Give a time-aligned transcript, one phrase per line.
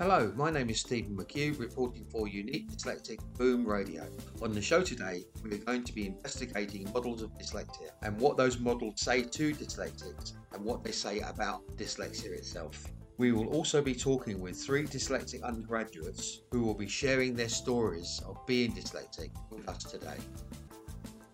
[0.00, 4.08] Hello, my name is Stephen McHugh, reporting for Unique Dyslexic Boom Radio.
[4.40, 8.58] On the show today, we're going to be investigating models of dyslexia and what those
[8.58, 12.82] models say to dyslexics and what they say about dyslexia itself.
[13.18, 18.22] We will also be talking with three dyslexic undergraduates who will be sharing their stories
[18.26, 20.16] of being dyslexic with us today.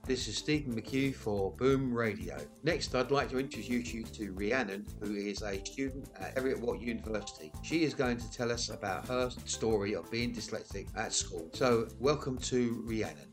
[0.07, 2.37] This is Stephen McHugh for Boom Radio.
[2.63, 6.81] Next, I'd like to introduce you to Rhiannon, who is a student at Heriot Watt
[6.81, 7.51] University.
[7.65, 11.51] She is going to tell us about her story of being dyslexic at school.
[11.55, 13.33] So, welcome to Rhiannon.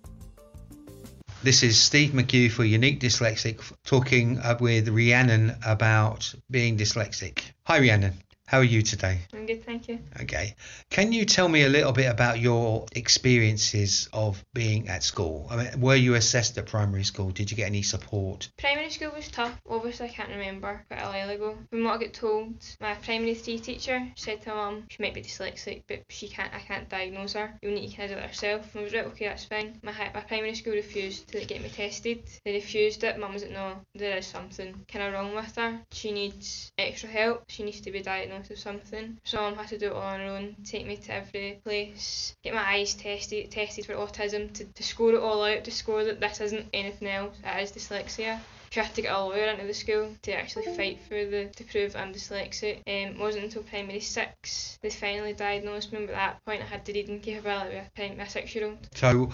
[1.43, 7.43] This is Steve McHugh for Unique Dyslexic, talking uh, with Rhiannon about being dyslexic.
[7.67, 8.13] Hi, Rhiannon.
[8.53, 9.17] How are you today?
[9.33, 9.97] I'm good, thank you.
[10.21, 10.55] Okay.
[10.91, 15.47] Can you tell me a little bit about your experiences of being at school?
[15.49, 17.31] I mean, were you assessed at primary school?
[17.31, 18.51] Did you get any support?
[18.59, 19.59] Primary school was tough.
[19.67, 21.57] Obviously, I can't remember quite a while ago.
[21.71, 25.15] From what I got told, my primary three teacher said to my mum she might
[25.15, 26.53] be dyslexic, but she can't.
[26.53, 27.57] I can't diagnose her.
[27.63, 28.69] You'll need to kind of do it herself.
[28.75, 29.05] And I was right.
[29.05, 29.79] Okay, that's fine.
[29.81, 32.29] My my primary school refused to get me tested.
[32.45, 33.17] They refused it.
[33.17, 35.79] Mum was like, no, there is something kind of wrong with her.
[35.91, 37.45] She needs extra help.
[37.47, 39.17] She needs to be diagnosed of something.
[39.23, 42.35] So mum had to do it all on her own, take me to every place,
[42.43, 46.03] get my eyes tested tested for autism to, to score it all out, to score
[46.03, 48.39] that this isn't anything else, it is dyslexia
[48.73, 51.95] tried to get a lawyer into the school to actually fight for the to prove
[51.95, 52.77] I'm dyslexic.
[52.77, 56.05] Um, it wasn't until primary six they finally diagnosed me.
[56.07, 58.79] But at that point, I had the reading capability with a six year old.
[58.95, 59.31] So,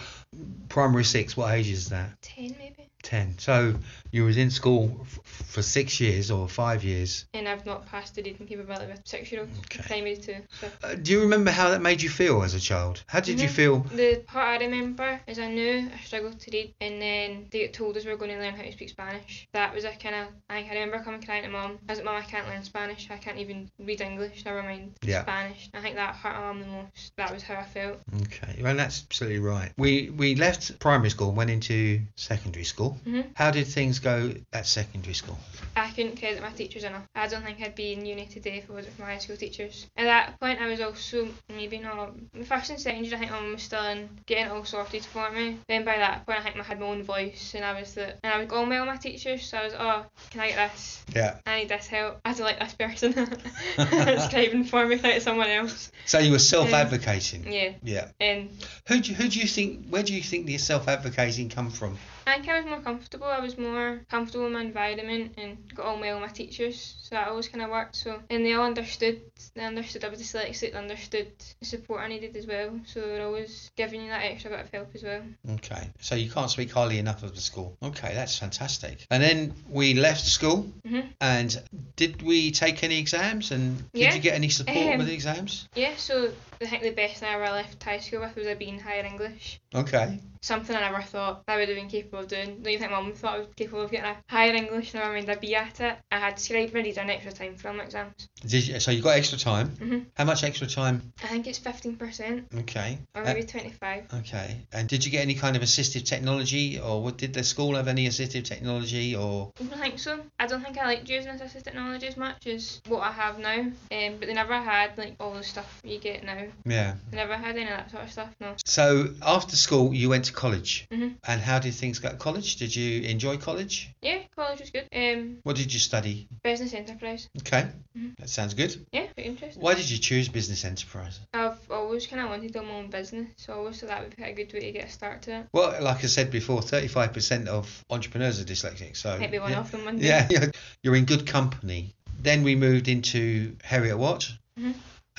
[0.67, 2.21] primary six, what age is that?
[2.21, 2.89] Ten maybe.
[3.03, 3.38] 10.
[3.39, 3.75] So
[4.11, 7.25] you was in school f- for six years or five years.
[7.33, 9.58] And I've not passed the reading capability with six year olds.
[9.59, 9.83] Okay.
[9.83, 10.38] Primary two.
[10.59, 10.67] So.
[10.83, 13.03] Uh, do you remember how that made you feel as a child?
[13.08, 13.44] How did mm-hmm.
[13.44, 13.80] you feel?
[13.80, 17.97] The part I remember is I knew I struggled to read and then they told
[17.97, 19.47] us we were going to learn how to speak Spanish.
[19.53, 21.80] That was a kind of, I remember coming crying to mum.
[21.88, 23.09] I was like, mum, I can't learn Spanish.
[23.09, 25.22] I can't even read English, never mind yeah.
[25.22, 25.69] Spanish.
[25.73, 27.13] I think that hurt my mum the most.
[27.17, 28.00] That was how I felt.
[28.23, 29.72] Okay, well that's absolutely right.
[29.78, 33.11] We, we left primary school and went into secondary school school.
[33.13, 33.29] Mm-hmm.
[33.35, 35.38] How did things go at secondary school?
[35.75, 37.03] I couldn't credit my teachers enough.
[37.16, 39.38] I don't think I'd be in uni today if it wasn't for my high school
[39.38, 39.88] teachers.
[39.97, 42.13] At that point, I was also maybe not.
[42.45, 45.29] First and second year, I think I was still in getting it all sorted for
[45.31, 45.57] me.
[45.67, 48.13] Then by that point, I think I had my own voice, and I was the
[48.23, 49.45] and I was going well with my teachers.
[49.45, 51.03] So I was, oh, can I get this?
[51.16, 51.35] Yeah.
[51.45, 52.19] I need this help.
[52.25, 53.11] I don't like this person
[53.78, 55.91] describing for me like someone else.
[56.05, 57.45] So you were self-advocating.
[57.45, 57.72] Um, yeah.
[57.83, 58.07] Yeah.
[58.19, 58.49] And
[58.88, 59.88] who do, who do you think?
[59.89, 61.97] Where do you think the self-advocating come from?
[62.28, 63.28] I think I was more comfortable.
[63.28, 67.16] I was more comfortable in my environment and got on well with my teachers, so
[67.16, 67.96] that always kind of worked.
[67.96, 69.22] So and they all understood.
[69.56, 70.72] They understood I was dyslexic.
[70.72, 72.79] They understood the support I needed as well.
[72.85, 75.22] So they're always giving you that extra bit of help as well.
[75.56, 77.75] Okay, so you can't speak highly enough of the school.
[77.81, 79.06] Okay, that's fantastic.
[79.09, 80.72] And then we left school.
[80.85, 81.08] Mm-hmm.
[81.22, 81.62] And
[81.96, 83.52] did we take any exams?
[83.52, 84.13] And did yeah.
[84.13, 85.68] you get any support um, with the exams?
[85.75, 85.96] Yeah.
[85.96, 86.31] So
[86.62, 88.79] I think the best thing I ever left high school with was a B in
[88.79, 89.59] higher English.
[89.74, 90.19] Okay.
[90.41, 92.62] Something I never thought I would have been capable of doing.
[92.62, 95.30] Don't you think mum thought I was capable of getting a higher English, never mind
[95.30, 95.97] a B at it?
[96.12, 98.30] I had scribe ready done extra time for my exams.
[98.46, 99.69] Did you, so you got extra time?
[99.69, 100.00] Mm-hmm.
[100.16, 101.13] How much extra time?
[101.24, 102.59] I think it's 15%.
[102.59, 103.00] Okay.
[103.16, 104.03] Or maybe uh, 25.
[104.19, 104.58] Okay.
[104.74, 107.88] And did you get any kind of assistive technology or what, did the school have
[107.88, 109.52] any assistive technology or?
[109.59, 110.19] I don't think so.
[110.40, 113.59] I don't think I liked using assistive technology as much as what I have now.
[113.59, 116.46] Um, but they never had like all the stuff you get now.
[116.66, 116.96] Yeah.
[117.12, 118.56] They never had any of that sort of stuff, no.
[118.66, 120.88] So after school you went to college.
[120.91, 121.09] Mm-hmm.
[121.28, 122.55] And how did things go at college?
[122.57, 123.91] Did you enjoy college?
[124.01, 124.87] Yeah, college was good.
[124.93, 126.27] Um, what did you study?
[126.43, 127.29] Business enterprise.
[127.39, 127.67] Okay.
[127.97, 128.09] Mm-hmm.
[128.19, 128.85] That sounds good.
[128.91, 129.61] Yeah, pretty interesting.
[129.61, 131.19] Why did you choose business enterprise?
[131.33, 134.01] I've always kind of wanted to do my own business, so I always thought that
[134.03, 135.47] would be a good way to get a start to it.
[135.53, 139.59] Well, like I said before, 35% of entrepreneurs are dyslexic, so maybe one yeah.
[139.59, 140.27] of them one day.
[140.29, 140.45] Yeah,
[140.83, 141.93] you're in good company.
[142.21, 144.31] Then we moved into Heriot Watt.
[144.59, 144.71] Mm-hmm.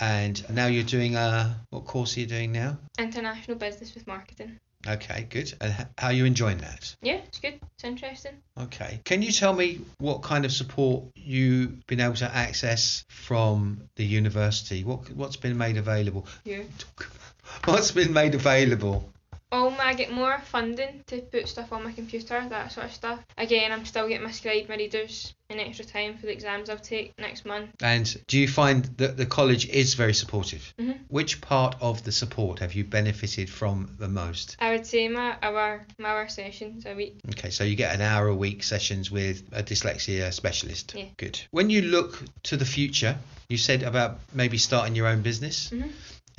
[0.02, 2.78] And now you're doing a what course are you doing now?
[2.98, 4.58] International business with marketing.
[4.88, 5.52] Okay, good.
[5.60, 6.94] Uh, and how are you enjoying that?
[7.02, 7.60] Yeah, it's good.
[7.74, 8.32] It's interesting.
[8.58, 9.00] Okay.
[9.04, 14.04] Can you tell me what kind of support you've been able to access from the
[14.04, 14.84] university?
[14.84, 16.26] What what's been made available?
[16.44, 16.62] Yeah.
[17.64, 19.10] What's been made available?
[19.52, 23.20] Oh, I get more funding to put stuff on my computer, that sort of stuff.
[23.36, 26.78] Again, I'm still getting my scribe, my readers, and extra time for the exams I'll
[26.78, 27.70] take next month.
[27.82, 30.72] And do you find that the college is very supportive?
[30.78, 31.02] Mm-hmm.
[31.08, 34.56] Which part of the support have you benefited from the most?
[34.60, 37.18] I would say my hour, my hour sessions a week.
[37.30, 40.94] Okay, so you get an hour a week sessions with a dyslexia specialist.
[40.96, 41.06] Yeah.
[41.16, 41.40] Good.
[41.50, 43.18] When you look to the future,
[43.48, 45.70] you said about maybe starting your own business.
[45.70, 45.90] Mm-hmm.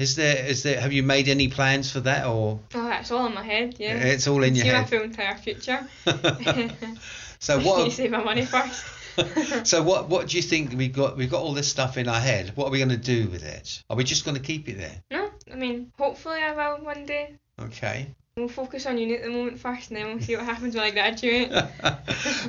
[0.01, 2.59] Is there is there have you made any plans for that or?
[2.73, 3.75] Oh, that's all in my head.
[3.77, 3.97] Yeah.
[3.97, 4.81] It's all in your See head.
[4.81, 5.87] my full entire future.
[7.39, 7.85] so what?
[7.85, 8.83] you save my money first.
[9.67, 12.19] so what what do you think we got we got all this stuff in our
[12.19, 14.69] head what are we going to do with it are we just going to keep
[14.69, 17.35] it there No, I mean, hopefully I will one day.
[17.65, 20.73] Okay We'll focus on uni at the moment first, and then we'll see what happens
[20.73, 21.49] when I graduate.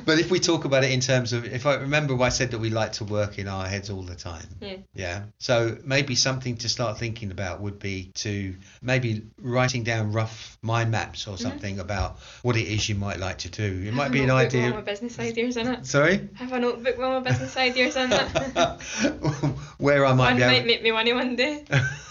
[0.05, 2.59] but if we talk about it in terms of if I remember I said that
[2.59, 4.77] we like to work in our heads all the time Yeah.
[4.95, 10.57] yeah so maybe something to start thinking about would be to maybe writing down rough
[10.61, 11.43] mind maps or mm-hmm.
[11.43, 14.23] something about what it is you might like to do it might Have be a
[14.23, 15.85] an notebook With all idea my business ideas in it.
[15.85, 18.19] sorry Have a notebook with all my business ideas in it.
[19.79, 21.65] where I might One be able might make me money one day.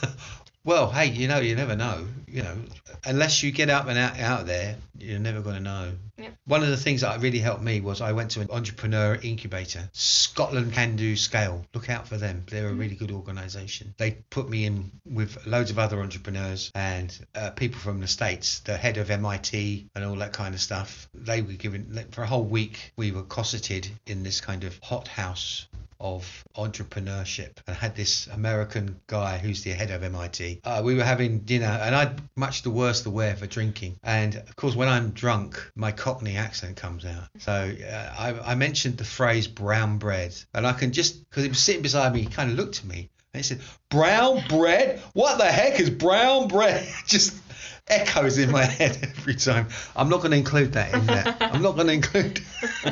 [0.65, 2.07] well, hey, you know, you never know.
[2.33, 2.57] You know,
[3.05, 5.93] unless you get up and out, out there, you're never going to know.
[6.17, 6.35] Yep.
[6.47, 9.91] One of the things that really helped me was I went to an entrepreneur incubator,
[9.93, 11.67] Scotland Can Do Scale.
[11.75, 12.45] Look out for them.
[12.49, 13.95] They're a really good organisation.
[13.99, 18.61] They put me in with loads of other entrepreneurs and uh, people from the States,
[18.61, 21.09] the head of MIT and all that kind of stuff.
[21.13, 25.07] They were given, for a whole week, we were cosseted in this kind of hot
[25.07, 25.67] house
[26.03, 30.61] of entrepreneurship and had this American guy who's the head of MIT.
[30.65, 33.97] Uh, we were having dinner and I'd much the worse the wear for drinking.
[34.03, 37.29] And of course, when I'm drunk, my Cockney accent comes out.
[37.39, 41.49] So uh, I, I mentioned the phrase brown bread and I can just, because he
[41.49, 45.01] was sitting beside me, he kind of looked at me and he said, Brown bread?
[45.15, 46.87] What the heck is brown bread?
[47.07, 47.35] just
[47.89, 49.69] echoes in my head every time.
[49.97, 51.37] I'm not going to include that in there.
[51.41, 52.41] I'm not going to include.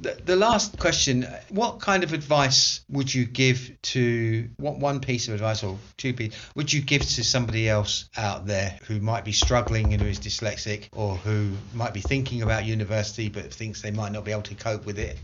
[0.00, 5.28] the, the last question: What kind of advice would you give to what one piece
[5.28, 9.24] of advice or two pieces would you give to somebody else out there who might
[9.24, 13.82] be struggling and who is dyslexic or who might be thinking about university but thinks
[13.82, 15.18] they might not be able to cope with it?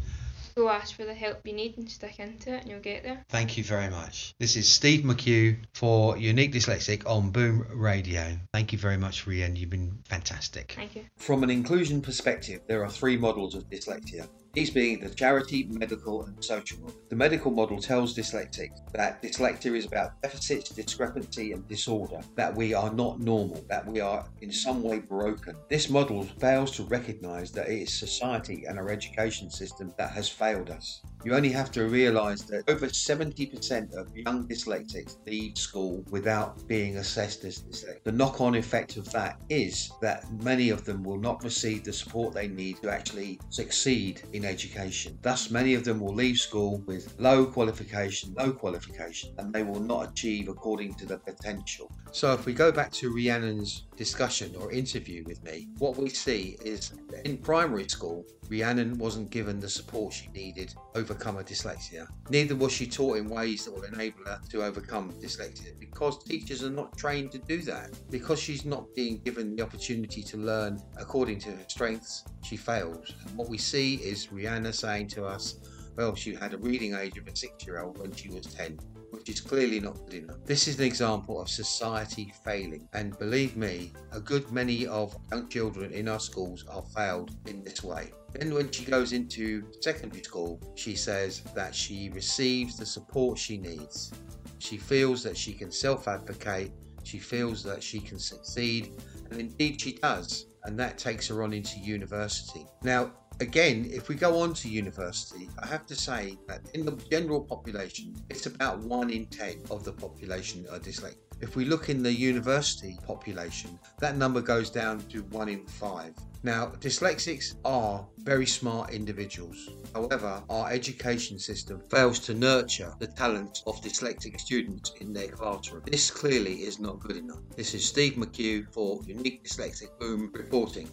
[0.54, 3.24] Go ask for the help you need and stick into it, and you'll get there.
[3.28, 4.34] Thank you very much.
[4.38, 8.36] This is Steve McHugh for Unique Dyslexic on Boom Radio.
[8.52, 9.56] Thank you very much, Rian.
[9.56, 10.72] You've been fantastic.
[10.76, 11.04] Thank you.
[11.16, 14.28] From an inclusion perspective, there are three models of dyslexia.
[14.54, 16.96] These being the charity, medical, and social model.
[17.08, 22.74] The medical model tells dyslexics that dyslexia is about deficits, discrepancy, and disorder, that we
[22.74, 25.56] are not normal, that we are in some way broken.
[25.70, 30.28] This model fails to recognize that it is society and our education system that has
[30.28, 31.00] failed us.
[31.24, 36.96] You only have to realize that over 70% of young dyslexics leave school without being
[36.96, 38.02] assessed as dyslexic.
[38.02, 41.92] The knock on effect of that is that many of them will not receive the
[41.92, 45.16] support they need to actually succeed in education.
[45.22, 49.80] Thus, many of them will leave school with low qualification, low qualification, and they will
[49.80, 51.88] not achieve according to their potential.
[52.10, 56.56] So, if we go back to Rhiannon's discussion or interview with me, what we see
[56.64, 56.92] is
[57.24, 62.06] in primary school, Rhiannon wasn't given the support she needed to overcome her dyslexia.
[62.28, 66.62] Neither was she taught in ways that will enable her to overcome dyslexia because teachers
[66.62, 67.88] are not trained to do that.
[68.10, 73.14] Because she's not being given the opportunity to learn according to her strengths, she fails.
[73.26, 75.54] And what we see is Rhiannon saying to us,
[75.96, 78.78] well, she had a reading age of a six year old when she was 10
[79.12, 80.38] which is clearly not good enough.
[80.46, 85.50] This is an example of society failing, and believe me, a good many of young
[85.50, 88.10] children in our schools are failed in this way.
[88.34, 93.58] Then, when she goes into secondary school, she says that she receives the support she
[93.58, 94.12] needs.
[94.58, 98.92] She feels that she can self advocate, she feels that she can succeed,
[99.30, 102.66] and indeed she does, and that takes her on into university.
[102.82, 106.92] Now, again, if we go on to university, I have to say that in the
[107.10, 111.16] general population, it's about one in 10 of the population are dyslexic.
[111.40, 116.14] If we look in the university population, that number goes down to one in five.
[116.44, 119.70] Now, dyslexics are very smart individuals.
[119.94, 125.82] However, our education system fails to nurture the talents of dyslexic students in their classroom.
[125.86, 127.38] This clearly is not good enough.
[127.56, 130.90] This is Steve McHugh for Unique Dyslexic Boom reporting.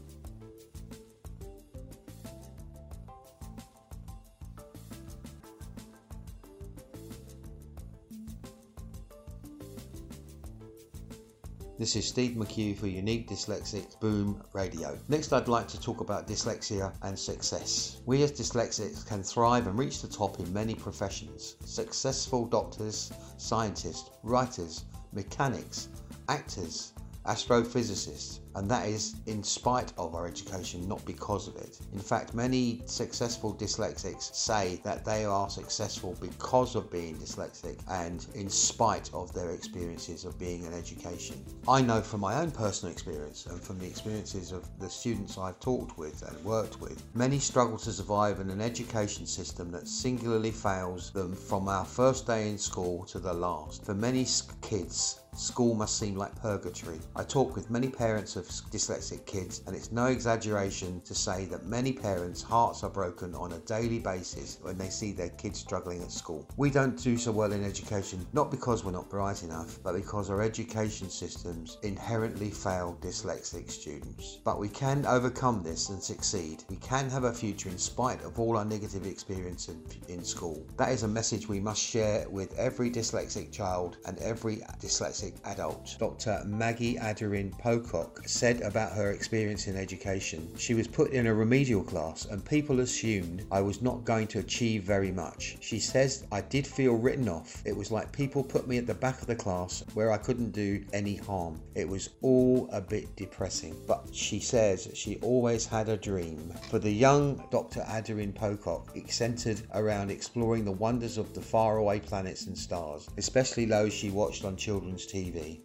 [11.80, 15.00] This is Steve McHugh for Unique Dyslexic Boom Radio.
[15.08, 18.02] Next, I'd like to talk about dyslexia and success.
[18.06, 21.56] We as dyslexics can thrive and reach the top in many professions.
[21.64, 24.84] Successful doctors, scientists, writers,
[25.14, 25.88] mechanics,
[26.28, 26.92] actors,
[27.26, 31.79] astrophysicists, and that is in spite of our education, not because of it.
[31.94, 38.25] In fact, many successful dyslexics say that they are successful because of being dyslexic and
[38.36, 41.44] in spite of their experiences of being in education.
[41.68, 45.60] I know from my own personal experience and from the experiences of the students I've
[45.60, 50.51] talked with and worked with, many struggle to survive in an education system that singularly
[50.51, 53.86] fails them from our first day in school to the last.
[53.86, 54.25] For many
[54.62, 57.00] kids, school must seem like purgatory.
[57.15, 61.65] I talk with many parents of dyslexic kids, and it's no exaggeration to say that
[61.65, 66.01] many parents' hearts are broken on a daily basis when they see their kids struggling
[66.03, 66.46] at school.
[66.58, 70.29] We don't do so well in education, not because we're not bright enough, but because
[70.29, 74.39] our education systems inherently fail dyslexic students.
[74.43, 76.65] But we can overcome this and succeed.
[76.69, 80.65] We can have a future in spite of all our negative experience in, in school.
[80.75, 85.96] That is a message we must share with every dyslexic child and every dyslexic adult.
[86.00, 86.44] Dr.
[86.46, 90.50] Maggie Aderin Pocock said about her experience in education.
[90.58, 94.40] She was put in a remedial class and people assumed I was not going to
[94.40, 95.58] achieve very much.
[95.62, 97.62] She says I did feel written off.
[97.66, 100.52] It was like people put me at the back of the class where I couldn't
[100.52, 101.60] do any harm.
[101.76, 103.76] It was all a bit depressing.
[103.88, 106.54] But she says she always had a dream.
[106.70, 107.82] For the young Dr.
[107.82, 113.66] Aderin Pocock, it centered around exploring the wonders of the faraway planets and stars, especially
[113.66, 115.19] those she watched on children's TV.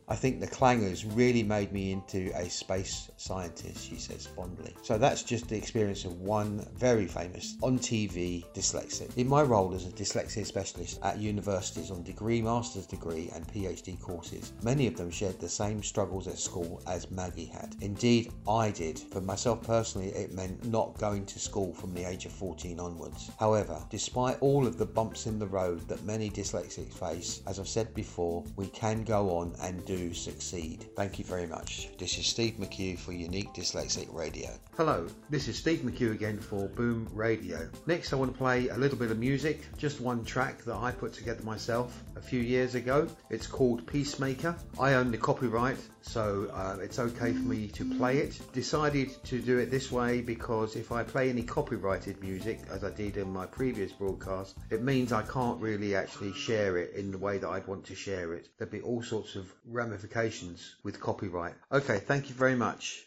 [0.08, 4.74] I think the clangers really made me into a space scientist, she says fondly.
[4.82, 9.16] So that's just the experience of one very famous on TV dyslexic.
[9.16, 14.00] In my role as a dyslexia specialist at universities on degree, master's degree, and PhD
[14.00, 17.76] courses, many of them shared the same struggles at school as Maggie had.
[17.80, 18.98] Indeed, I did.
[18.98, 23.30] For myself personally, it meant not going to school from the age of 14 onwards.
[23.38, 27.68] However, despite all of the bumps in the road that many dyslexics face, as I've
[27.68, 30.86] said before, we can go on and do succeed.
[30.96, 31.88] Thank you very much.
[31.98, 34.50] This is Steve McHugh for Unique Dyslexic Radio.
[34.76, 37.68] Hello, this is Steve McHugh again for Boom Radio.
[37.86, 40.92] Next, I want to play a little bit of music, just one track that I
[40.92, 43.08] put together myself few years ago.
[43.30, 44.56] It's called Peacemaker.
[44.78, 48.40] I own the copyright, so uh, it's okay for me to play it.
[48.52, 52.90] Decided to do it this way because if I play any copyrighted music, as I
[52.90, 57.18] did in my previous broadcast, it means I can't really actually share it in the
[57.18, 58.48] way that I'd want to share it.
[58.58, 61.54] There'd be all sorts of ramifications with copyright.
[61.70, 63.04] Okay, thank you very much.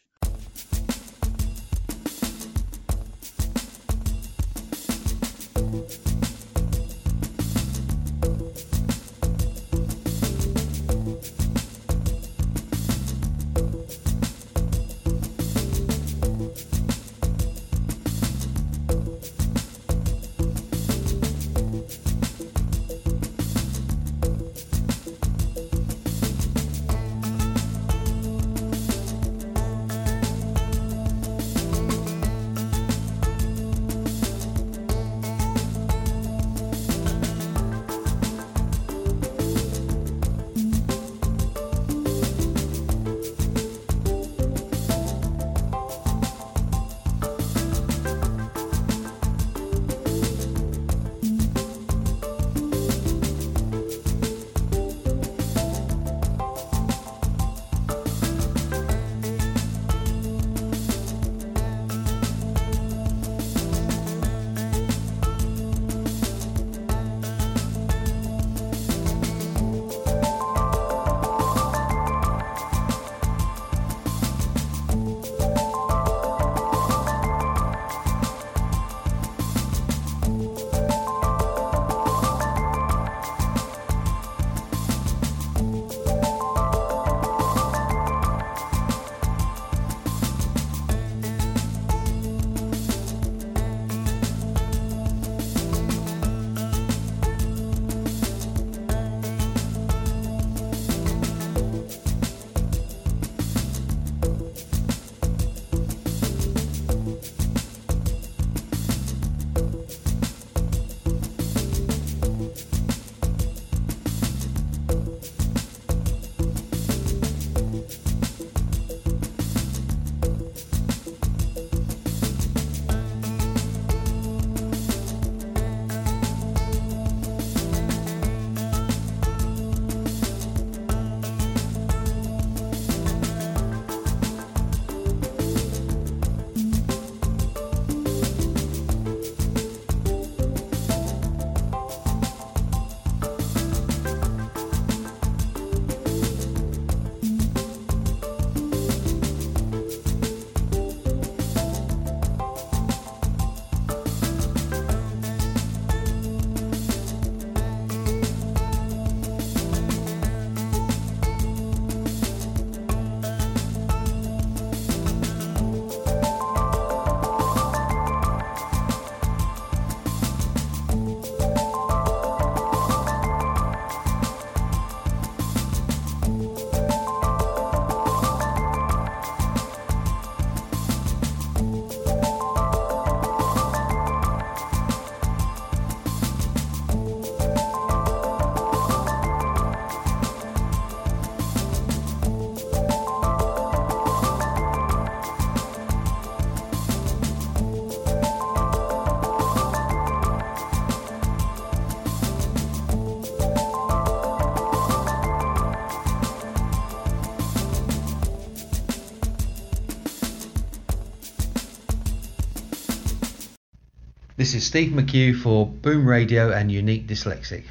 [214.47, 217.65] This is Steve McHugh for Boom Radio and Unique Dyslexic.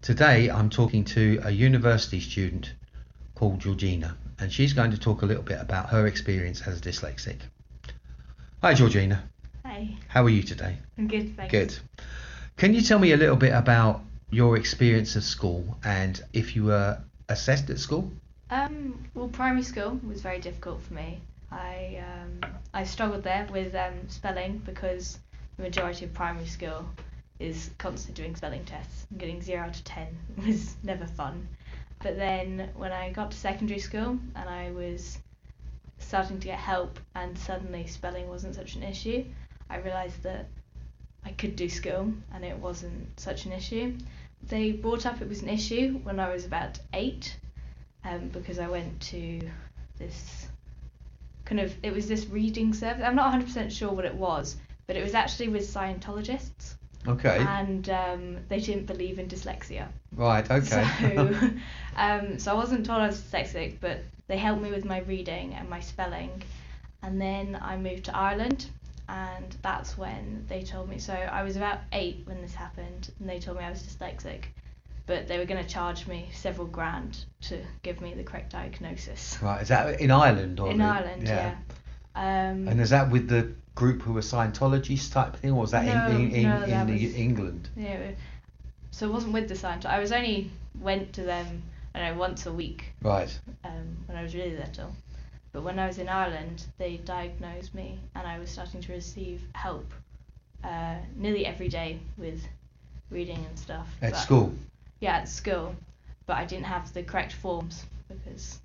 [0.00, 2.72] Today I'm talking to a university student
[3.34, 6.80] called Georgina, and she's going to talk a little bit about her experience as a
[6.80, 7.36] dyslexic.
[8.62, 9.22] Hi, Georgina.
[9.66, 10.78] Hi, How are you today?
[10.96, 11.52] I'm good, thanks.
[11.52, 11.78] Good.
[12.56, 14.00] Can you tell me a little bit about
[14.30, 16.98] your experience of school and if you were
[17.28, 18.10] assessed at school?
[18.48, 21.20] Um, well, primary school was very difficult for me.
[21.52, 25.18] I um, I struggled there with um, spelling because
[25.58, 26.88] the majority of primary school
[27.40, 29.06] is constantly doing spelling tests.
[29.10, 30.06] And getting zero out of ten
[30.46, 31.48] was never fun.
[32.00, 35.18] But then when I got to secondary school and I was
[35.98, 39.24] starting to get help and suddenly spelling wasn't such an issue,
[39.68, 40.46] I realised that
[41.24, 43.98] I could do school and it wasn't such an issue.
[44.44, 47.36] They brought up it was an issue when I was about eight
[48.04, 49.40] um, because I went to
[49.98, 50.46] this
[51.44, 53.02] kind of it was this reading service.
[53.04, 54.56] I'm not 100% sure what it was,
[54.88, 56.74] but it was actually with Scientologists,
[57.06, 57.38] Okay.
[57.46, 59.86] and um, they didn't believe in dyslexia.
[60.16, 60.84] right, okay.
[60.98, 61.50] So,
[61.96, 65.54] um, so I wasn't told I was dyslexic, but they helped me with my reading
[65.54, 66.42] and my spelling,
[67.02, 68.66] and then I moved to Ireland.
[69.10, 70.98] And that's when they told me.
[70.98, 74.42] So I was about eight when this happened, and they told me I was dyslexic
[75.06, 79.38] but they were going to charge me several grand to give me the correct diagnosis.
[79.40, 81.54] right, is that in Ireland or In the- Ireland, yeah.
[82.14, 85.84] Um, And is that with the group who were Scientologists type thing, or was that
[85.84, 87.68] No, in, in, in, no, in that the was- England?
[87.76, 88.10] yeah,
[88.90, 89.86] so it wasn't with the Scientology.
[89.86, 91.62] I was only went to them,
[91.94, 93.32] I don't know, once a week Right.
[93.64, 94.90] um, when I was really little.
[95.52, 99.42] But when I was in Ireland, they diagnosed me, and I was starting to receive
[99.54, 99.86] help
[100.64, 102.42] uh, nearly every day with
[103.10, 103.86] reading and stuff.
[104.02, 104.54] At But- school.
[105.00, 105.76] Yeah, at school,
[106.26, 108.58] but I didn't have the correct forms because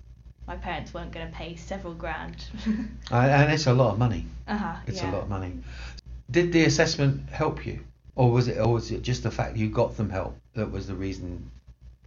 [0.46, 2.44] my parents weren't going to pay several grand.
[2.64, 4.26] And, and it's a lot of money.
[4.46, 4.76] uh huh.
[4.86, 5.10] It's yeah.
[5.10, 5.52] a lot of money.
[6.30, 7.80] Did the assessment help you,
[8.16, 10.86] or was it, or was it just the fact you got them help that was
[10.86, 11.50] the reason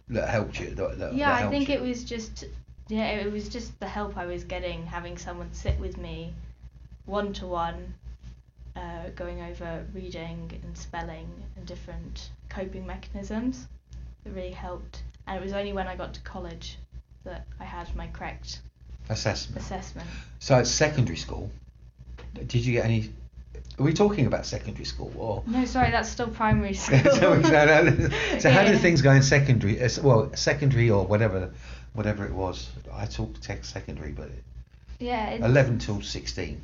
[0.08, 0.70] that helped you?
[0.70, 1.74] That, that, Yeah, that I think you?
[1.76, 2.44] it was just
[2.88, 6.32] yeah, it was just the help I was getting, having someone sit with me,
[7.04, 7.94] one to one,
[8.74, 13.66] uh, going over reading and spelling and different coping mechanisms
[14.24, 15.02] that really helped.
[15.26, 16.78] And it was only when I got to college
[17.24, 18.60] that I had my correct
[19.08, 19.60] assessment.
[19.60, 20.08] assessment.
[20.38, 21.50] So at secondary school,
[22.34, 23.10] did you get any?
[23.78, 25.42] Are we talking about secondary school or?
[25.46, 26.98] No, sorry, that's still primary school.
[27.04, 29.80] so, so how did things go in secondary?
[29.80, 31.52] uh, Well, secondary or whatever,
[31.92, 32.68] whatever it was.
[32.92, 34.30] I taught tech secondary, but
[34.98, 36.60] Yeah, it's, eleven till sixteen.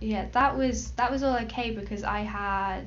[0.00, 2.86] Yeah, that was that was all okay because I had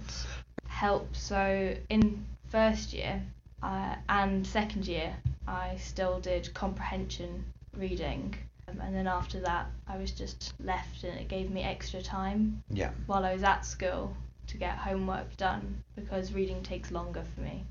[0.68, 1.16] help.
[1.16, 3.22] So in first year
[3.64, 5.14] uh, and second year,
[5.48, 7.44] I still did comprehension
[7.78, 8.36] reading,
[8.68, 12.62] um, and then after that, I was just left, and it gave me extra time
[12.70, 12.92] Yeah.
[13.08, 14.16] while I was at school
[14.48, 17.66] to get homework done because reading takes longer for me.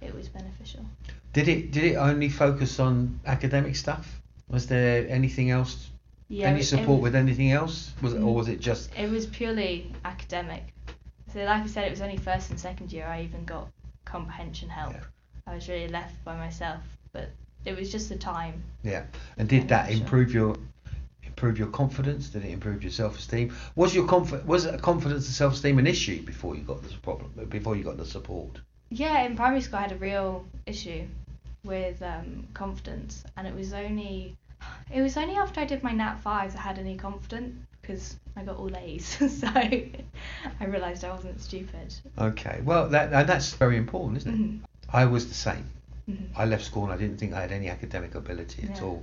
[0.00, 0.84] It was beneficial.
[1.32, 1.72] Did it?
[1.72, 4.20] Did it only focus on academic stuff?
[4.48, 5.90] Was there anything else?
[6.28, 7.92] Yeah, any support it, with anything else?
[8.02, 8.90] Was it, or was it just?
[8.96, 10.74] It was purely academic.
[11.32, 13.68] So like I said, it was only first and second year I even got
[14.04, 14.92] comprehension help.
[14.92, 15.00] Yeah.
[15.46, 16.82] I was really left by myself,
[17.16, 17.30] but
[17.64, 18.62] it was just the time.
[18.82, 19.04] Yeah.
[19.38, 20.56] And did that improve your
[21.24, 22.28] improve your confidence?
[22.28, 23.54] Did it improve your self esteem?
[23.74, 27.30] Was your conf- was confidence and self esteem an issue before you got this problem?
[27.48, 28.60] Before you got the support?
[28.90, 31.06] Yeah, in primary school I had a real issue
[31.64, 34.36] with um, confidence, and it was only
[34.92, 38.42] it was only after I did my Nat fives I had any confidence because I
[38.42, 39.06] got all A's,
[39.40, 41.94] so I realised I wasn't stupid.
[42.18, 42.60] Okay.
[42.64, 44.38] Well, that and that's very important, isn't it?
[44.38, 44.60] Mhm.
[44.92, 45.66] I was the same.
[46.08, 46.28] Mhm.
[46.36, 48.84] I left school and I didn't think I had any academic ability at Yeah.
[48.84, 49.02] all.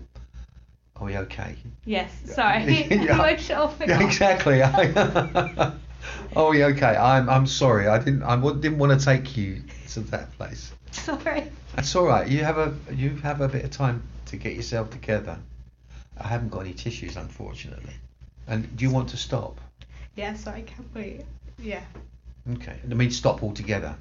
[0.96, 1.56] Are we okay?
[1.86, 2.88] Yes, sorry.
[2.90, 3.22] Yeah.
[3.32, 4.00] I sure forgot.
[4.02, 4.62] Yeah, exactly.
[6.36, 6.96] oh, yeah, okay.
[6.96, 7.88] I'm I'm sorry.
[7.88, 9.64] I didn't I didn't want to take you
[9.94, 10.72] to that place.
[10.92, 11.52] Sorry.
[11.76, 12.28] That's all right.
[12.28, 15.38] You have a you have a bit of time to get yourself together.
[16.18, 17.96] I haven't got any tissues, unfortunately.
[18.48, 19.60] And do you want to stop?
[20.16, 21.26] Yeah, I can't wait.
[21.58, 21.82] Yeah.
[22.54, 22.78] Okay.
[22.90, 23.96] I mean, stop altogether.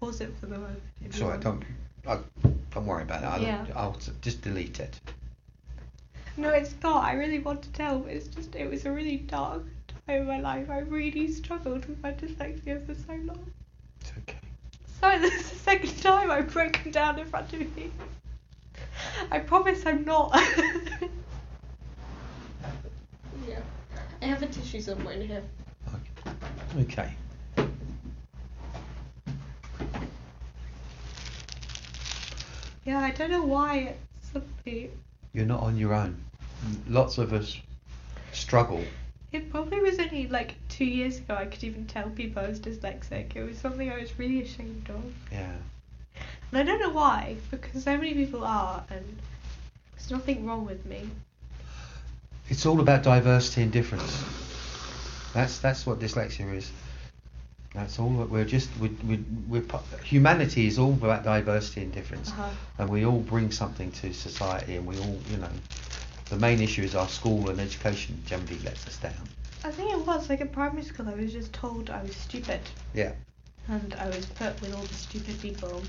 [0.00, 0.82] Just just pause it for the moment.
[1.00, 1.44] if It's you all right.
[1.44, 1.64] want.
[2.04, 3.26] Don't I, don't worry about it.
[3.26, 3.66] I'll, Yeah.
[3.74, 5.00] I'll just delete it.
[6.36, 7.04] No, it's not.
[7.04, 9.62] I really want to tell, but it's just it was a really dark
[10.06, 10.68] time in my life.
[10.70, 13.50] I really struggled with my dyslexia for so long.
[14.00, 14.38] It's okay.
[15.00, 17.90] Sorry, this is the second time I've broken down in front of you.
[19.30, 20.38] I promise I'm not.
[23.46, 23.60] Yeah.
[24.22, 25.42] I have a tissue somewhere in here.
[26.80, 27.14] Okay.
[32.86, 34.90] Yeah, I don't know why it's suddenly.
[35.32, 36.16] You're not on your own.
[36.88, 37.60] Lots of us
[38.32, 38.82] struggle.
[39.32, 42.60] It probably was only like two years ago I could even tell people I was
[42.60, 43.34] dyslexic.
[43.34, 45.02] It was something I was really ashamed of.
[45.32, 45.52] Yeah.
[46.52, 49.18] And I don't know why, because so many people are, and
[49.96, 51.10] there's nothing wrong with me.
[52.48, 54.24] It's all about diversity and difference.
[55.34, 56.70] That's that's what dyslexia is.
[57.76, 58.08] That's all.
[58.08, 59.62] We're just we we we're,
[60.02, 62.48] humanity is all about diversity and difference, Uh-huh.
[62.78, 65.50] and we all bring something to society, and we all you know.
[66.30, 69.28] The main issue is our school and education generally lets us down.
[69.62, 71.08] I think it was like in primary school.
[71.08, 72.60] I was just told I was stupid,
[72.94, 73.12] Yeah.
[73.68, 75.82] and I was put with all the stupid people.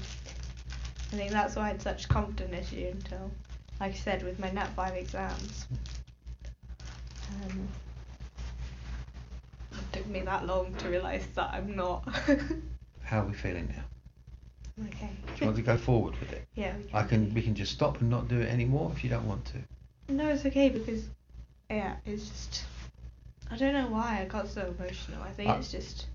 [1.14, 3.32] I think that's why I had such confidence issue until,
[3.80, 5.66] like I said, with my Nat 5 exams.
[7.30, 7.68] Um,
[9.78, 12.08] it took me that long to realise that I'm not.
[13.04, 14.86] How are we feeling now?
[14.88, 15.10] okay.
[15.28, 16.46] Do you want to go forward with it?
[16.56, 16.76] Yeah.
[16.78, 17.30] We I can.
[17.30, 17.36] do.
[17.36, 20.14] We can just stop and not do it anymore if you don't want to.
[20.14, 21.06] No, it's okay because,
[21.70, 22.66] yeah, it's just.
[23.50, 25.22] I don't know why I got so emotional.
[25.24, 26.08] I think I- it's just.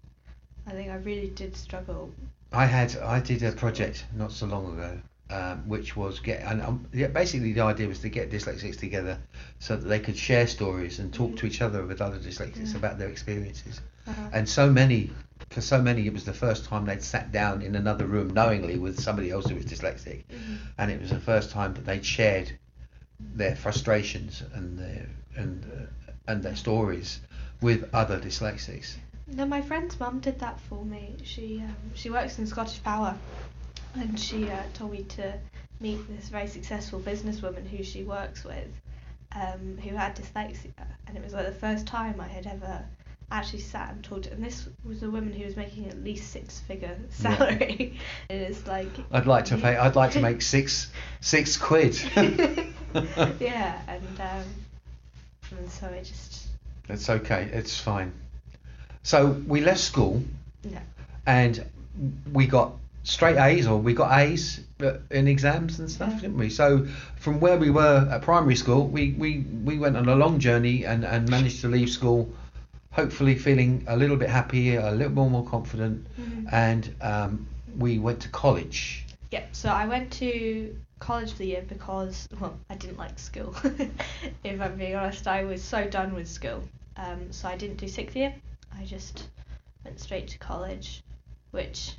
[0.67, 2.13] I think I really did struggle.
[2.53, 4.99] I had I did a project not so long ago,
[5.33, 9.19] um, which was get and um, yeah, basically the idea was to get dyslexics together
[9.59, 12.79] so that they could share stories and talk to each other with other dyslexics Yeah.
[12.79, 13.81] about their experiences.
[14.07, 14.29] Uh-huh.
[14.33, 15.11] And so many,
[15.51, 18.79] for so many, it was the first time they'd sat down in another room knowingly
[18.79, 20.59] with somebody else who was dyslexic, Mhm.
[20.79, 22.53] and it was the first time that they'd shared
[23.35, 27.21] their frustrations and their and uh, and their stories
[27.61, 28.97] with other dyslexics.
[29.29, 31.17] No, my friend's mum did that for me.
[31.23, 33.17] She um, she works in Scottish Power,
[33.95, 35.35] and she uh, told me to
[35.81, 38.69] meet this very successful businesswoman who she works with,
[39.35, 40.71] um, who had dyslexia,
[41.07, 42.85] and it was like the first time I had ever
[43.31, 44.27] actually sat and talked.
[44.27, 47.37] And this was a woman who was making at least six figure Yeah.
[47.37, 47.99] salary.
[48.29, 49.77] it is like I'd like to pay.
[49.77, 51.99] I'd like to make six six quid.
[53.41, 56.49] yeah, and um, and so it just
[56.89, 57.49] It's okay.
[57.53, 58.13] It's fine.
[59.03, 60.23] So we left school
[60.65, 60.79] no.
[61.27, 61.65] and
[62.33, 62.73] we got
[63.05, 64.61] straight A's or we got A's
[65.11, 66.21] in exams and stuff, Yeah.
[66.21, 66.51] didn't we?
[66.51, 66.87] So
[67.17, 70.85] from where we were at primary school, we, we, we went on a long journey
[70.85, 72.33] and, and managed to leave school
[72.93, 76.53] hopefully feeling a little bit happier, a little more, more confident, Mhm.
[76.53, 77.47] and um,
[77.79, 79.07] we went to college.
[79.31, 83.57] Yeah, so I went to college for the year because, well, I didn't like school.
[84.45, 86.63] if I'm being honest, I was so done with school.
[86.99, 88.35] Um, so I didn't do sixth year.
[88.79, 89.29] I just
[89.85, 91.03] went straight to college,
[91.53, 91.93] which,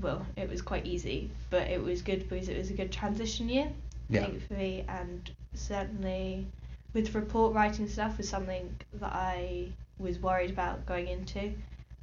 [0.00, 3.48] well, it was quite easy, but it was good because it was a good transition
[3.48, 3.68] year,
[4.08, 4.22] Yeah.
[4.22, 4.84] I think, for me.
[4.88, 6.46] And certainly
[6.92, 11.52] with report writing stuff was something that I was worried about going into.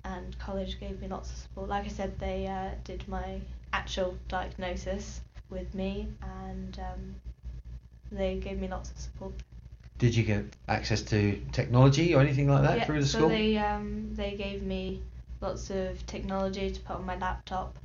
[0.06, 1.70] And college gave me lots of support.
[1.70, 3.40] Like I said, they uh, did my
[3.72, 7.16] actual diagnosis with me and um,
[8.12, 9.34] they gave me lots of support.
[10.00, 13.30] Did you get access to technology or anything like that yeah, through the so school?
[13.30, 15.02] they um, they gave me
[15.40, 17.78] lots of technology to put on my laptop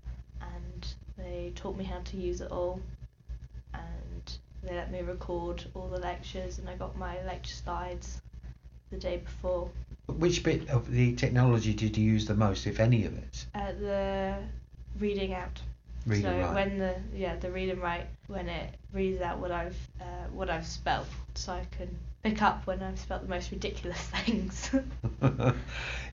[1.18, 2.80] they taught me how to use it all
[3.74, 8.22] and they let me record all the lectures and I got my lecture slides
[8.90, 9.70] the day before.
[10.06, 13.46] Which bit of the technology did you use the most, if any of it?
[13.54, 14.34] Uh, the
[14.98, 15.60] reading out.
[16.06, 16.54] Read so and write.
[16.54, 20.48] when the yeah the read and write when it reads out what I've uh, what
[20.48, 24.70] I've spelt, so I can pick up when I've spelt the most ridiculous things.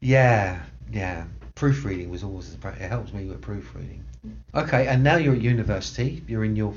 [0.01, 1.25] yeah, yeah.
[1.53, 4.03] Proofreading was always it helps me with proofreading.
[4.53, 6.23] Okay, and now you're at university.
[6.27, 6.73] You're in your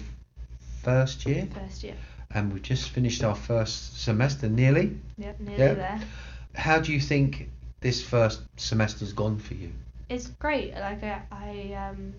[0.82, 1.94] first year, First year.
[2.34, 4.98] and we've just finished our first semester nearly.
[5.18, 5.74] Yep, nearly Yeah.
[5.74, 6.00] there.
[6.54, 7.48] How do you think
[7.80, 9.70] this first semester's gone for you?
[10.08, 10.74] It's great.
[10.74, 12.14] Like I, I um,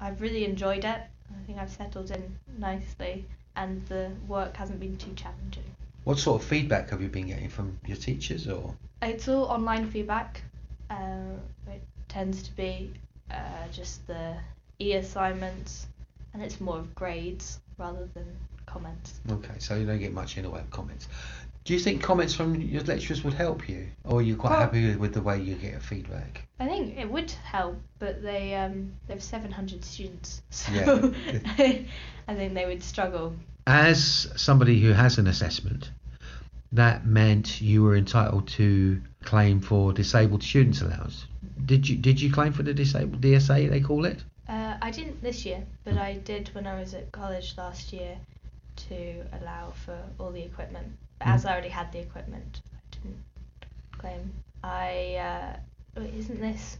[0.00, 1.00] I've really enjoyed it.
[1.30, 3.24] I think I've settled in nicely,
[3.56, 5.62] and the work hasn't been too challenging.
[6.04, 9.88] What sort of feedback have you been getting from your teachers, or It's all online
[9.90, 10.42] feedback.
[10.90, 11.36] Uh,
[11.68, 12.92] it tends to be
[13.30, 14.34] uh, just the
[14.80, 15.86] e assignments,
[16.32, 18.26] and it's more of grades rather than
[18.66, 19.20] comments.
[19.30, 19.54] okay?
[19.58, 21.08] So you don't get much in the way of comments.
[21.64, 24.60] Do you think comments from your lecturers would help you, or are you quite Well-
[24.60, 26.46] happy with, the way you get feedback?
[26.58, 31.12] I think it would help, but they um they have 700 students, so Yeah.
[32.28, 33.34] I think they would struggle.
[33.66, 35.90] As somebody who has an assessment,
[36.72, 41.26] that meant you were entitled to claim for disabled students allowance.
[41.66, 44.22] Did you did you claim for the disabled DSA they call it?
[44.82, 48.16] I didn't this year, but I did when I was at college last year
[48.88, 50.86] to allow for all the equipment.
[51.18, 53.22] But as I already had the equipment, I didn't
[53.98, 54.32] claim.
[54.64, 55.56] I
[55.96, 56.78] uh, isn't this?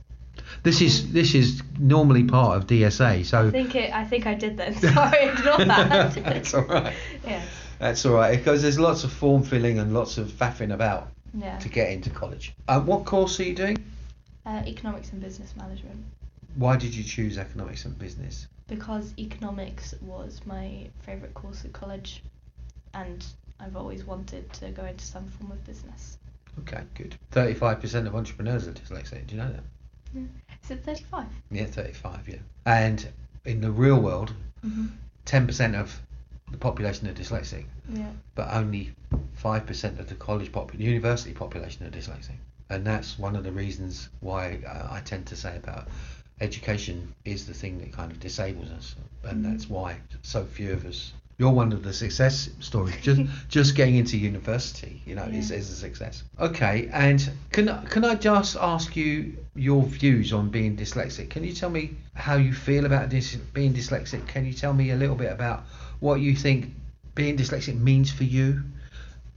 [0.63, 3.25] This is this is normally part of DSA.
[3.27, 3.93] So I think it.
[3.95, 4.75] I think I did then.
[4.81, 6.15] Sorry, ignore that.
[6.25, 6.95] That's all right.
[7.27, 7.47] Yes.
[7.79, 11.59] That's all right because there's lots of form filling and lots of faffing about Yeah.
[11.59, 12.55] to get into college.
[12.69, 13.79] Uh, what course are you doing?
[14.45, 16.05] Uh, economics and business management.
[16.55, 18.47] Why did you choose economics and business?
[18.69, 22.23] Because economics was my favourite course at college,
[22.95, 23.25] and
[23.59, 26.19] I've always wanted to go into some form of business.
[26.61, 27.17] Okay, good.
[27.33, 29.27] 35% of entrepreneurs are dyslexic.
[29.27, 29.65] Do you know that?
[30.65, 31.27] Is it 35?
[31.51, 32.37] Yeah, 35, yeah.
[32.67, 33.09] And
[33.45, 34.33] in the real world,
[34.67, 34.89] Mm-hmm.
[35.25, 35.99] 10% of
[36.51, 38.11] the population are dyslexic, Yeah.
[38.35, 38.93] but only
[39.43, 42.37] 5% of the college pop- university population are dyslexic.
[42.69, 45.89] And that's one of the reasons why uh, I tend to say about
[46.41, 48.95] education is the thing that kind of disables us.
[49.25, 49.51] And Mhm.
[49.51, 51.13] that's why so few of us.
[51.39, 52.97] You're one of the success stories.
[53.03, 55.57] Just just getting into university, you know, is, Yeah.
[55.57, 56.23] is a success.
[56.39, 61.31] Okay, and can I- can I just ask you your views on being dyslexic?
[61.31, 64.27] Can you tell me how you feel about this being dyslexic?
[64.27, 65.65] Can you tell me a little bit about
[66.01, 66.75] what you think
[67.15, 68.63] being dyslexic means for you,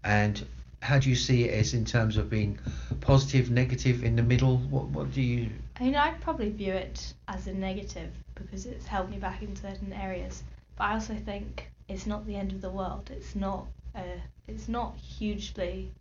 [0.04, 0.46] and
[0.82, 2.60] how do you see it as in terms of being
[3.00, 4.58] positive, negative, in the middle?
[4.70, 5.50] What what do you?
[5.80, 9.56] I mean, I'd probably view it as a negative because it's helped me back in
[9.56, 10.44] certain areas.
[10.76, 13.10] But I also think it's not the end of the world.
[13.12, 13.66] It's not.
[13.96, 15.92] Uh, it's not hugely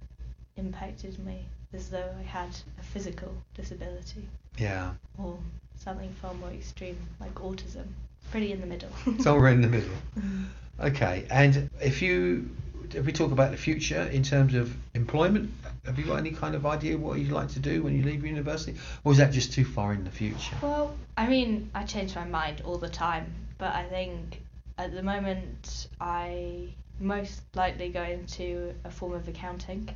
[0.56, 5.38] impacted me as though I had a physical disability Yeah, or
[5.76, 7.86] something far more extreme like autism.
[8.20, 8.90] It's pretty in the middle.
[9.20, 9.94] somewhere in the middle.
[10.80, 12.48] Okay, and if you
[12.94, 15.50] if we talk about the future in terms of employment,
[15.84, 18.24] have you got any kind of idea what you'd like to do when you leave
[18.24, 20.56] university, or is that just too far in the future?
[20.62, 24.40] Well, I mean, I change my mind all the time, but I think
[24.78, 26.68] at the moment I
[27.00, 29.88] most likely go into a form of accounting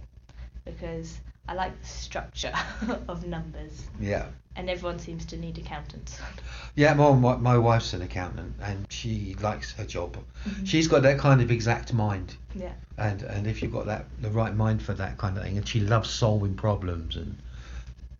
[0.64, 2.52] because I like the structure
[3.08, 4.26] of numbers, Yeah.
[4.56, 6.18] and everyone seems to need accountants.
[6.74, 10.16] Yeah, well, my, my wife's an accountant and she likes her job.
[10.44, 10.66] Mhm.
[10.66, 12.72] She's got that kind of exact mind, Yeah.
[12.98, 15.66] and and if you've got that the right mind for that kind of thing, and
[15.68, 17.36] she loves solving problems, and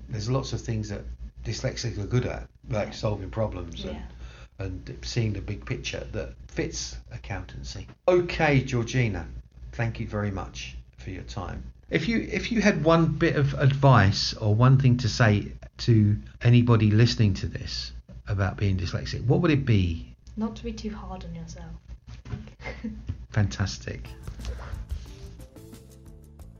[0.09, 1.03] there's lots of things that
[1.45, 2.95] dyslexics are good at, like Yeah.
[2.95, 4.65] solving problems and, Yeah.
[4.65, 7.87] and seeing the big picture that fits accountancy.
[8.09, 9.27] Okay, Georgina,
[9.73, 11.63] thank you very much for your time.
[11.89, 16.17] If you if you had one bit of advice or one thing to say to
[16.43, 17.93] anybody listening to this
[18.27, 20.17] about being dyslexic, what would it be?
[20.37, 21.71] Not to be too hard on yourself.
[23.31, 24.09] Fantastic.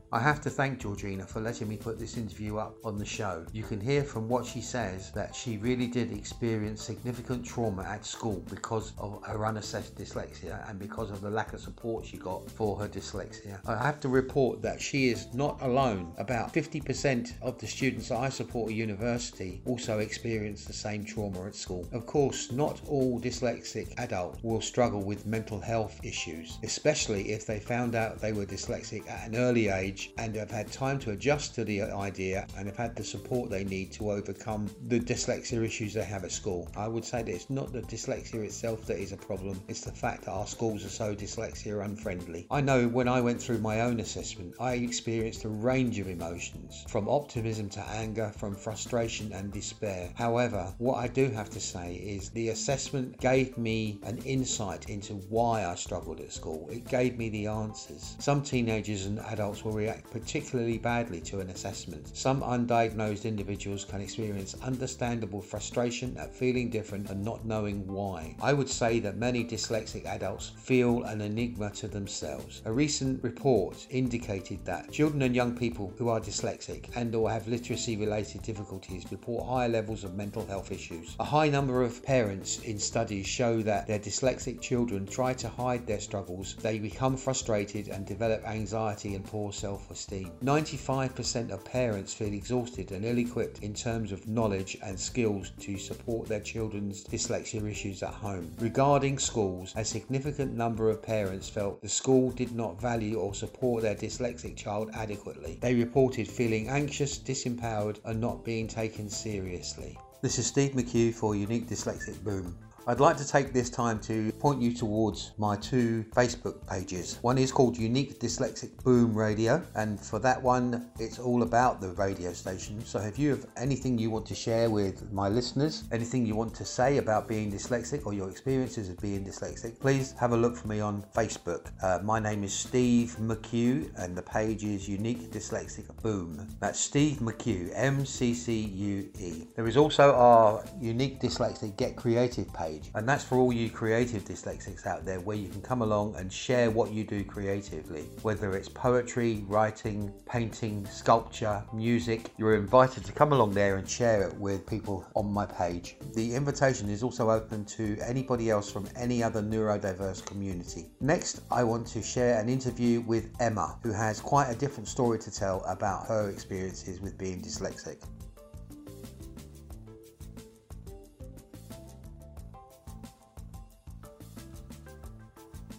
[0.09, 3.45] I have to thank Georgina for letting me put this interview up on the show.
[3.51, 8.05] You can hear from what she says that she really did experience significant trauma at
[8.05, 12.49] school because of her unassessed dyslexia and because of the lack of support she got
[12.49, 13.59] for her dyslexia.
[13.67, 16.13] I have to report that she is not alone.
[16.17, 21.55] About 50% of the students I support at university also experience the same trauma at
[21.55, 21.85] school.
[21.91, 27.59] Of course, not all dyslexic adults will struggle with mental health issues, especially if they
[27.59, 31.55] found out they were dyslexic at an early age and have had time to adjust
[31.55, 35.93] to the idea and have had the support they need to overcome the dyslexia issues
[35.93, 36.69] they have at school.
[36.75, 39.91] I would say that it's not the dyslexia itself that is a problem, it's the
[39.91, 42.47] fact that our schools are so dyslexia unfriendly.
[42.51, 46.85] I know when I went through my own assessment, I experienced a range of emotions
[46.87, 50.11] from optimism to anger, from frustration and despair.
[50.15, 55.15] However, what I do have to say is the assessment gave me an insight into
[55.29, 56.67] why I struggled at school.
[56.71, 58.15] It gave me the answers.
[58.19, 62.09] Some teenagers and adults will react particularly badly to an assessment.
[62.13, 68.35] Some undiagnosed individuals can experience understandable frustration at feeling different and not knowing why.
[68.41, 72.61] I would say that many dyslexic adults feel an enigma to themselves.
[72.65, 77.47] A recent report indicated that children and young people who are dyslexic and or have
[77.47, 81.15] literacy related difficulties report higher levels of mental health issues.
[81.21, 85.87] A high number of parents in studies show that their dyslexic children try to hide
[85.87, 90.31] their struggles, they become frustrated and develop anxiety and poor self-esteem.
[90.43, 96.27] 95% of parents feel exhausted and ill-equipped in terms of knowledge and skills to support
[96.27, 98.51] their children's dyslexia issues at home.
[98.59, 103.83] Regarding schools, a significant number of parents felt the school did not value or support
[103.83, 105.59] their dyslexic child adequately.
[105.61, 109.97] They reported feeling anxious, disempowered and not being taken seriously.
[110.21, 112.66] This is Steve McHugh for Unique Dyslexic Boom.
[112.89, 117.19] I'd like to take this time to point you towards my two Facebook pages.
[117.21, 121.89] One is called Unique Dyslexic Boom Radio, and for that one, it's all about the
[121.89, 122.79] radio station.
[122.85, 126.55] So if you have anything you want to share with my listeners, anything you want
[126.55, 130.55] to say about being dyslexic or your experiences of being dyslexic, please have a look
[130.55, 131.69] for me on Facebook.
[131.83, 136.47] Uh, my name is Steve McHugh, and the page is Unique Dyslexic Boom.
[136.61, 139.43] That's Steve McHugh, M C C U E.
[139.57, 142.91] There is also our Unique Dyslexic Get Creative page page.
[142.95, 146.31] And that's for all you creative dyslexics out there where you can come along and
[146.31, 148.05] share what you do creatively.
[148.21, 154.23] Whether it's poetry, writing, painting, sculpture, music, you're invited to come along there and share
[154.23, 155.97] it with people on my page.
[156.15, 160.87] The invitation is also open to anybody else from any other neurodiverse community.
[160.99, 165.19] Next, I want to share an interview with Emma, who has quite a different story
[165.19, 168.03] to tell about her experiences with being dyslexic.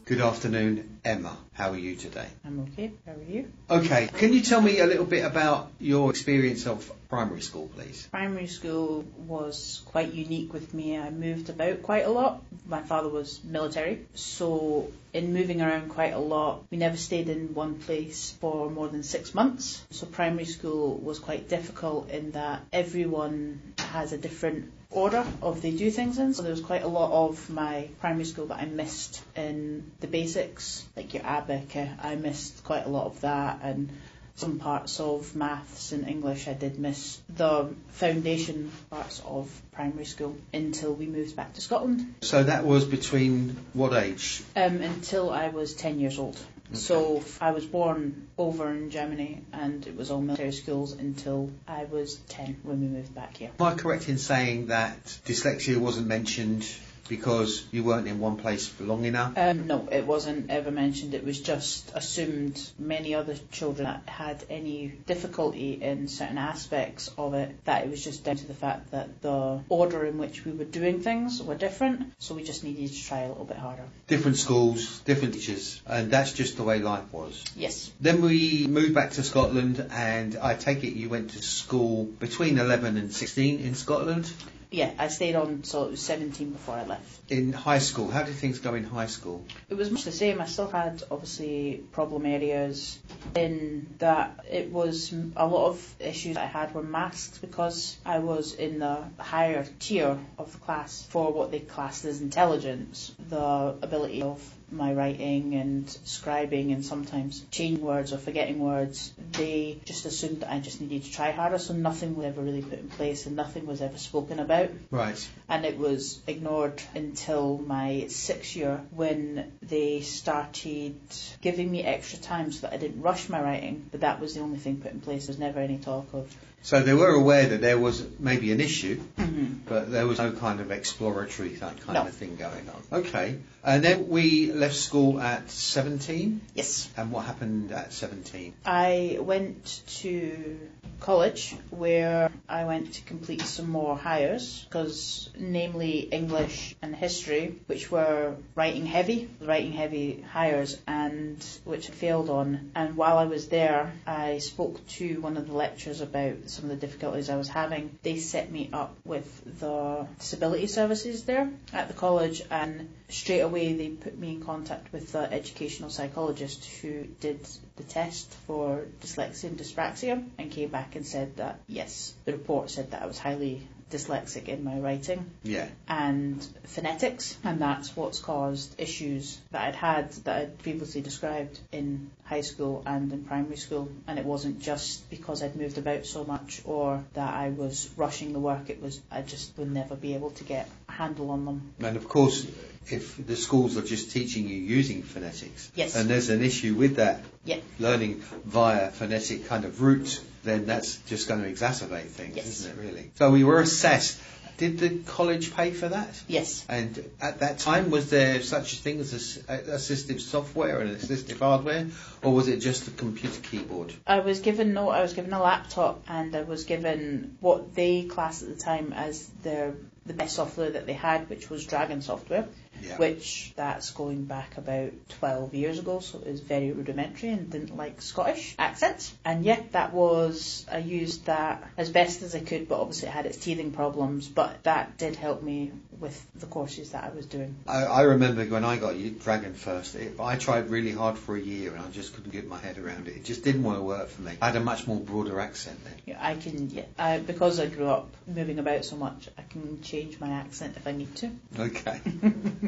[0.08, 1.36] Good afternoon, Emma.
[1.52, 2.26] How are you today?
[2.44, 2.92] I'm okay.
[3.06, 3.50] How are you?
[3.70, 8.06] Okay, can you tell me a little bit about your experience of primary school, please?
[8.10, 10.98] Primary school was quite unique with me.
[10.98, 12.42] I moved about quite a lot.
[12.66, 17.54] My father was military, so in moving around quite a lot, we never stayed in
[17.54, 19.82] one place for more than six months.
[19.90, 25.70] So primary school was quite difficult in that everyone has a different order of they
[25.70, 26.34] do things in.
[26.34, 30.06] So there was quite a lot of my primary school that I missed in the
[30.06, 32.04] basics, like your ABAC.
[32.04, 33.88] I missed quite a lot of that and
[34.34, 40.36] some parts of maths and English I did miss the foundation parts of primary school
[40.54, 42.14] until we moved back to Scotland.
[42.22, 44.42] So that was between what age?
[44.54, 46.38] Um, until I was 10 years old.
[46.72, 51.84] So I was born over in Germany and it was all military schools until I
[51.84, 53.50] was 10 when we moved back here.
[53.58, 56.68] Am I correct in saying that dyslexia wasn't mentioned
[57.08, 59.36] because you weren't in one place for long enough?
[59.36, 61.14] Um, no, it wasn't ever mentioned.
[61.14, 67.34] It was just assumed many other children that had any difficulty in certain aspects of
[67.34, 70.52] it, that it was just down to the fact that the order in which we
[70.52, 73.82] were doing things were different, so we just needed to try a little bit harder.
[74.06, 77.44] Different schools, different teachers, and that's just the way life was.
[77.56, 77.90] Yes.
[78.00, 82.58] Then we moved back to Scotland, and I take it you went to school between
[82.58, 84.30] 11 and 16 in Scotland.
[84.70, 87.30] Yeah, I stayed on so it was 17 before I left.
[87.30, 89.44] In high school, how did things go in high school?
[89.70, 90.40] It was much the same.
[90.40, 92.98] I still had obviously problem areas
[93.34, 98.54] in that it was a lot of issues I had were masked because I was
[98.54, 103.14] in the higher tier of the class for what they classed as intelligence.
[103.28, 104.38] The ability of
[104.70, 110.52] my writing and scribing and sometimes changing words or forgetting words, they just assumed that
[110.52, 113.36] I just needed to try harder, so nothing was ever really put in place and
[113.36, 114.70] nothing was ever spoken about.
[114.90, 115.28] Right.
[115.48, 120.98] And it was ignored until my sixth year when they started
[121.40, 124.40] giving me extra time so that I didn't rush my writing, but that was the
[124.40, 125.26] only thing put in place.
[125.26, 128.60] There was never any talk of So they were aware that there was maybe an
[128.60, 129.60] issue, Mhm.
[129.66, 132.02] but there was no kind of exploratory that kind No.
[132.02, 133.00] of thing going on.
[133.00, 133.36] Okay.
[133.64, 136.40] And then we left school at 17.
[136.54, 136.88] Yes.
[136.96, 138.52] And what happened at 17?
[138.64, 140.58] I went to
[141.00, 147.88] college where I went to complete some more Highers because namely English and history which
[147.90, 153.46] were writing heavy writing heavy Highers and which I failed on and while I was
[153.46, 157.48] there I spoke to one of the lecturers about some of the difficulties I was
[157.48, 163.40] having they set me up with the disability services there at the college and straight
[163.40, 168.86] away they put me in contact with the educational psychologist who did the test for
[169.00, 173.06] dyslexia and dyspraxia and came back and said that yes, the report said that I
[173.06, 175.68] was highly dyslexic in my writing Yeah.
[175.88, 182.10] and phonetics, and that's what's caused issues that I'd had that I'd previously described in
[182.24, 183.88] high school and in primary school.
[184.06, 188.32] And it wasn't just because I'd moved about so much or that I was rushing
[188.32, 191.44] the work, it was I just would never be able to get a handle on
[191.44, 191.74] them.
[191.80, 192.46] And of course,
[192.86, 195.94] if the schools are just teaching you using phonetics, Yes.
[195.96, 197.58] and there's an issue with that, Yeah.
[197.78, 202.46] learning via phonetic kind of route, then that's just going to exacerbate things, Yes.
[202.46, 203.10] isn't it, really?
[203.16, 204.18] So we were assessed.
[204.56, 206.20] Did the college pay for that?
[206.26, 206.64] Yes.
[206.68, 209.12] And at that time, was there such a thing as
[209.48, 211.86] assistive software and assistive hardware,
[212.22, 213.92] or was it just a computer keyboard?
[214.04, 218.02] I was given no, I was given a laptop and I was given what they
[218.02, 219.74] classed at the time as their
[220.06, 222.48] the best software that they had, which was Dragon software,
[222.82, 222.96] Yeah.
[222.98, 227.76] which that's going back about 12 years ago, so it was very rudimentary and didn't
[227.76, 229.12] like Scottish accents.
[229.24, 233.12] And yeah, that was, I used that as best as I could, but obviously it
[233.12, 237.26] had its teething problems, but that did help me with the courses that I was
[237.26, 237.56] doing.
[237.66, 241.36] I, I remember when I got you- Dragon first, it, I tried really hard for
[241.36, 243.16] a year and I just couldn't get my head around it.
[243.16, 244.32] It just didn't want to work for me.
[244.40, 245.94] I had a much more broader accent then.
[246.06, 249.82] Yeah, I can, yeah, I, because I grew up moving about so much, I can
[249.82, 251.30] change my accent if I need to.
[251.58, 252.00] Okay.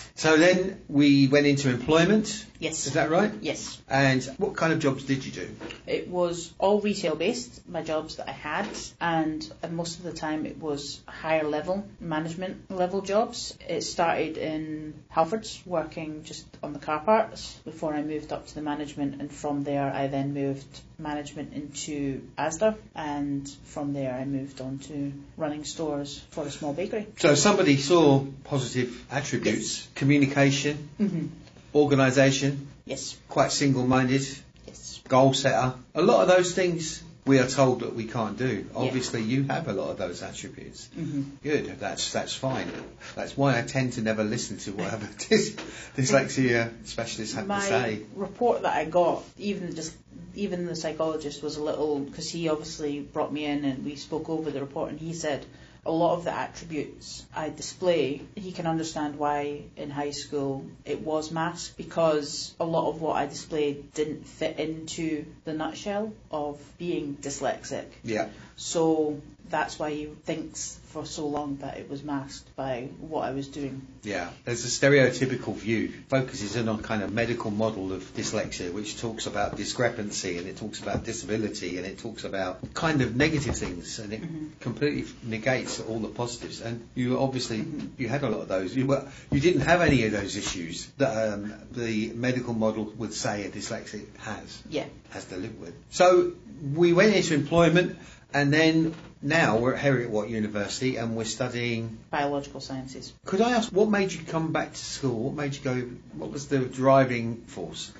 [0.21, 2.45] so then we went into employment.
[2.59, 2.85] Yes.
[2.85, 3.31] Is that right?
[3.41, 3.81] Yes.
[3.89, 5.49] And what kind of jobs did you do?
[5.87, 8.67] It was all retail based, my jobs that I had,
[8.99, 13.57] and uh, most of the time it was higher level management level jobs.
[13.67, 18.53] It started in Halfords, working just on the car parts before I moved up to
[18.53, 24.25] the management, and from there I then moved management into Asda, and from there I
[24.25, 27.07] moved on to running stores for a small bakery.
[27.17, 31.27] So somebody saw positive attributes, communication, Mm-hmm.
[31.75, 33.15] organisation, Yes.
[33.29, 34.21] quite single-minded,
[34.67, 34.99] Yes.
[35.07, 35.73] goal setter.
[35.95, 38.65] A lot of those things we are told that we can't do.
[38.73, 38.79] Yeah.
[38.83, 40.89] Obviously, you have a lot of those attributes.
[40.97, 41.21] Mm-hmm.
[41.43, 41.79] Good.
[41.79, 42.67] That's that's fine.
[43.15, 45.55] That's why I tend to never listen to whatever dys-
[45.95, 48.01] dyslexia specialists have my to say.
[48.15, 49.93] report that I got, even just
[50.35, 54.29] even the psychologist was a little because he obviously brought me in and we spoke
[54.29, 55.45] over the report and he said
[55.85, 61.01] a lot of the attributes I display, he can understand why in high school it
[61.01, 66.59] was masked because a lot of what I displayed didn't fit into the nutshell of
[66.77, 67.85] being dyslexic.
[68.03, 68.29] Yeah.
[68.57, 69.21] So
[69.51, 73.47] that's why he thinks for so long that it was masked by what I was
[73.47, 73.81] doing.
[74.03, 78.99] Yeah, there's a stereotypical view, focuses in on kind of medical model of dyslexia, which
[78.99, 83.55] talks about discrepancy and it talks about disability and it talks about kind of negative
[83.55, 84.49] things and it Mhm.
[84.59, 86.61] completely negates all the positives.
[86.61, 87.89] And you obviously Mhm.
[87.97, 88.75] you had a lot of those.
[88.75, 93.13] You were you didn't have any of those issues that um, the medical model would
[93.13, 94.85] say a dyslexic has Yeah.
[95.11, 95.73] has to live with.
[95.91, 96.33] So
[96.73, 97.97] we went into employment
[98.33, 103.13] and then now we're at Heriot Watt University and we're studying Biological sciences.
[103.25, 105.25] could I ask what made you come back to school?
[105.25, 105.75] What made you go?
[106.13, 107.91] What was the driving force?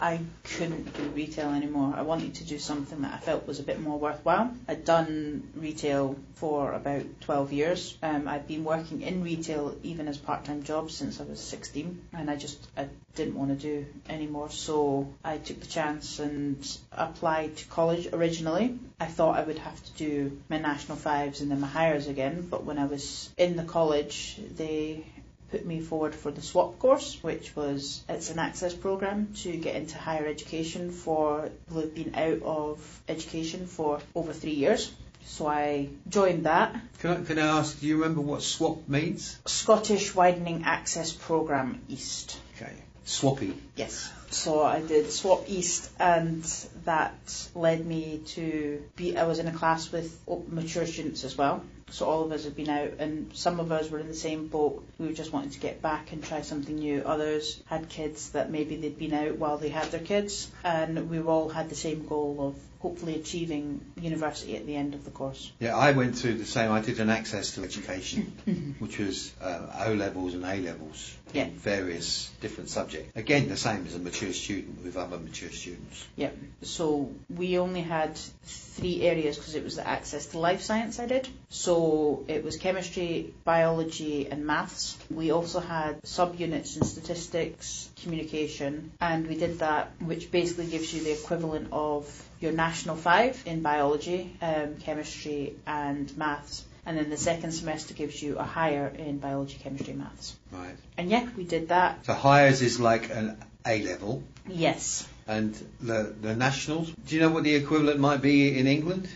[0.00, 1.94] I couldn't do retail anymore.
[1.96, 4.54] I wanted to do something that I felt was a bit more worthwhile.
[4.66, 7.98] I'd done retail for about 12 years.
[8.02, 12.30] Um, I'd been working in retail even as part-time jobs since I was 16 and
[12.30, 17.56] I just I didn't want to do anymore so I took the chance and applied
[17.58, 18.78] to college originally.
[18.98, 22.46] I thought I would have to do my national fives and then my Highers again
[22.48, 25.04] but when I was in the college they
[25.50, 29.74] put me forward for the SWAP course, which was it's an access program to get
[29.76, 34.92] into higher education for people who've been out of education for over three years.
[35.24, 37.80] So I joined that Can I, can I ask?
[37.80, 39.38] Do you remember what SWAP means?
[39.46, 42.38] Scottish Widening Access Program East.
[42.56, 42.72] Okay,
[43.04, 43.54] swappy.
[43.76, 44.10] Yes.
[44.30, 46.44] So I did Swap East, and
[46.84, 49.16] that led me to be.
[49.16, 50.16] I was in a class with
[50.48, 51.64] mature students as well.
[51.90, 54.46] So all of us had been out, and some of us were in the same
[54.48, 54.84] boat.
[54.98, 57.02] We were just wanting to get back and try something new.
[57.02, 61.20] Others had kids that maybe they'd been out while they had their kids, and we
[61.20, 65.52] all had the same goal of hopefully achieving university at the end of the course.
[65.58, 66.70] Yeah, I went through the same.
[66.72, 71.44] I did an access to education, which was uh, O levels and A levels Yeah.
[71.44, 73.14] in various different subjects.
[73.16, 76.06] Again, the same as a mature student with other mature students.
[76.16, 76.34] Yep.
[76.62, 81.04] So we only had three areas because it was the access to life science I
[81.06, 81.28] did.
[81.50, 81.79] So
[82.28, 84.96] it was chemistry, biology, and maths.
[85.10, 91.02] We also had subunits in statistics, communication, and we did that, which basically gives you
[91.02, 92.04] the equivalent of
[92.40, 96.64] your national five in biology, um, chemistry, and maths.
[96.86, 100.34] And then the second semester gives you a higher in biology, chemistry, maths.
[100.50, 100.76] Right.
[100.96, 102.06] And yeah, we did that.
[102.06, 105.06] So Highers is like an A level, Yes.
[105.30, 106.90] And the the nationals.
[107.06, 109.08] Do you know what the equivalent might be in England?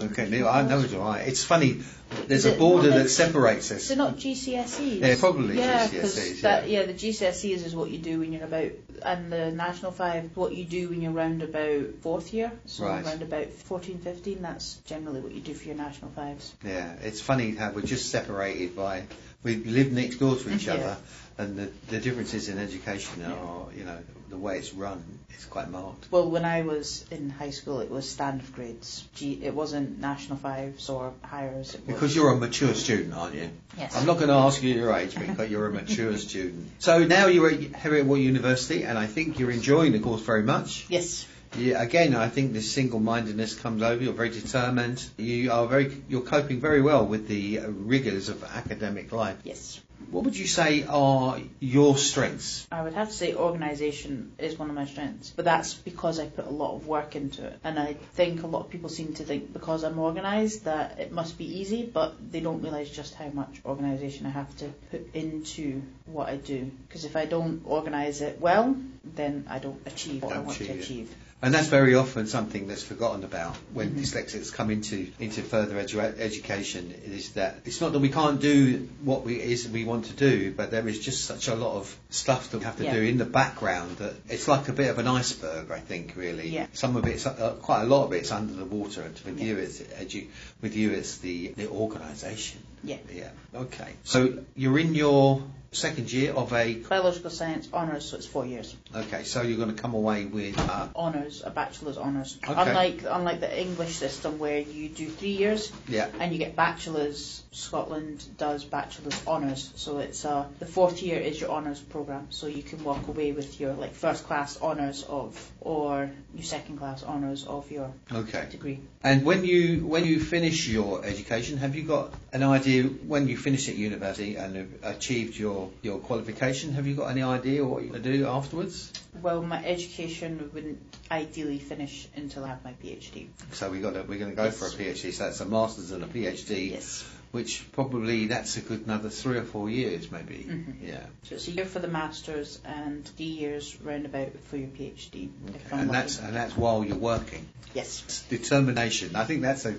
[0.00, 1.26] Okay, no, I know it's right.
[1.28, 1.82] It's funny.
[2.26, 3.88] There's a border that separates us.
[3.88, 5.00] They're not GCSEs?
[5.00, 6.42] Yeah, probably yeah, GCSEs, yeah.
[6.42, 8.70] That, yeah, the GCSEs is what you do when you're about,
[9.02, 12.50] and the National Five, what you do when you're round about fourth year.
[12.66, 13.04] So Right.
[13.04, 16.52] round about 14, 15, that's generally what you do for your National Fives.
[16.64, 19.02] Yeah, it's funny how we're just separated by
[19.42, 20.74] we live next door to each Yeah.
[20.74, 20.96] other,
[21.38, 25.02] and the, the differences in education are, you know, the way it's run
[25.36, 26.10] is quite marked.
[26.10, 29.04] Well, when I was in high school, it was standard grades.
[29.14, 31.72] G, it wasn't National Fives or Highers.
[31.72, 33.50] Was, Because you're a mature student, aren't you?
[33.78, 33.96] yes.
[33.96, 36.70] I'm not going to ask you your age, but you're a mature student.
[36.80, 40.42] So now you're at Heriot Watt University, and I think you're enjoying the course very
[40.42, 40.86] much.
[40.88, 41.26] Yes.
[41.56, 44.02] Yeah, again, I think this single-mindedness comes over.
[44.02, 45.04] You're very determined.
[45.16, 49.38] You are very, you're coping very well with the uh, rigours of academic life.
[49.44, 49.80] Yes.
[50.10, 52.66] What would you say are your strengths?
[52.72, 56.26] I would have to say organisation is one of my strengths, but that's because I
[56.26, 57.58] put a lot of work into it.
[57.64, 61.12] And I think a lot of people seem to think because I'm organised that it
[61.12, 65.14] must be easy, but they don't realise just how much organisation I have to put
[65.14, 66.70] into what I do.
[66.86, 70.58] Because if I don't organise it well, then I don't achieve what I Don't want
[70.58, 70.82] to achieve it.
[70.84, 71.14] achieve.
[71.40, 74.00] And that's very often something that's forgotten about when Mhm.
[74.00, 76.92] dyslexics come into into further edu- education.
[77.06, 80.52] Is that it's not that we can't do what we is we want to do,
[80.56, 82.94] but there is just such a lot of stuff that we have to Yeah.
[82.94, 86.48] do in the background that it's like a bit of an iceberg, I think, really.
[86.48, 86.66] Yeah.
[86.72, 89.46] Some of it's, uh, quite a lot of it's under the water, and with Yeah.
[89.46, 90.26] you, it's edu-
[90.60, 92.58] with you, it's the, the organisation.
[92.82, 92.96] Yeah.
[93.14, 93.30] Yeah.
[93.54, 93.92] Okay.
[94.02, 96.74] So you're in your second year of a.
[96.74, 98.74] Biological science honours, so it's four years.
[98.94, 99.24] Okay.
[99.24, 100.58] So you're going to come away with.
[100.58, 102.38] Uh, Honours, a bachelor's honours.
[102.42, 102.60] Okay.
[102.60, 106.08] Unlike unlike the English system where you do three years yeah.
[106.20, 109.70] and you get bachelor's, Scotland does bachelor's honours.
[109.76, 112.28] So it's uh, the fourth year is your honours programme.
[112.30, 116.78] So you can walk away with your like first class honours of or your second
[116.78, 118.46] class honours of your Okay.
[118.50, 118.80] degree.
[119.02, 123.36] And when you when you finish your education, have you got an idea when you
[123.36, 126.72] finish at university and have achieved your, your qualification?
[126.74, 128.92] Have you got any idea what you're going to do afterwards?
[129.22, 130.80] Well, my education wouldn't
[131.10, 133.28] ideally finish until I have my PhD.
[133.52, 135.12] So we got to, we're going to go for a PhD.
[135.12, 137.04] So that's a master's and a PhD, Yes.
[137.30, 140.46] Which probably that's a good another three or four years maybe.
[140.48, 140.74] Mhm.
[140.82, 141.04] Yeah.
[141.24, 145.28] So it's a year for the masters and three years roundabout for your PhD.
[145.72, 147.46] I'm And that's and that's while you're working.
[147.74, 148.02] yes.
[148.06, 149.14] It's determination.
[149.14, 149.74] I think that's a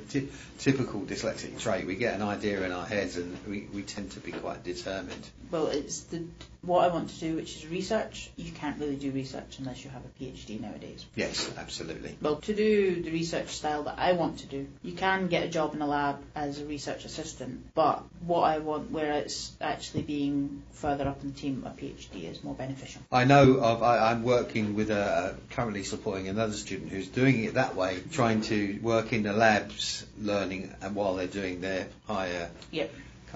[0.59, 1.87] typical dyslexic trait.
[1.87, 5.27] We get an idea in our heads and we, we tend to be quite determined.
[5.51, 6.23] Well, it's the
[6.61, 8.29] what I want to do, which is research.
[8.35, 11.05] You can't really do research unless you have a PhD nowadays.
[11.15, 12.17] Yes, absolutely.
[12.21, 15.47] Well, to do the research style that I want to do, you can get a
[15.47, 20.03] job in a lab as a research assistant, but what I want, where it's actually
[20.03, 23.01] being further up in the team, a PhD is more beneficial.
[23.11, 27.53] I know of, I, I'm working with a, currently supporting another student who's doing it
[27.53, 32.49] that way, trying to work in the labs, learning, and while they're doing their higher.
[32.71, 32.91] Yep.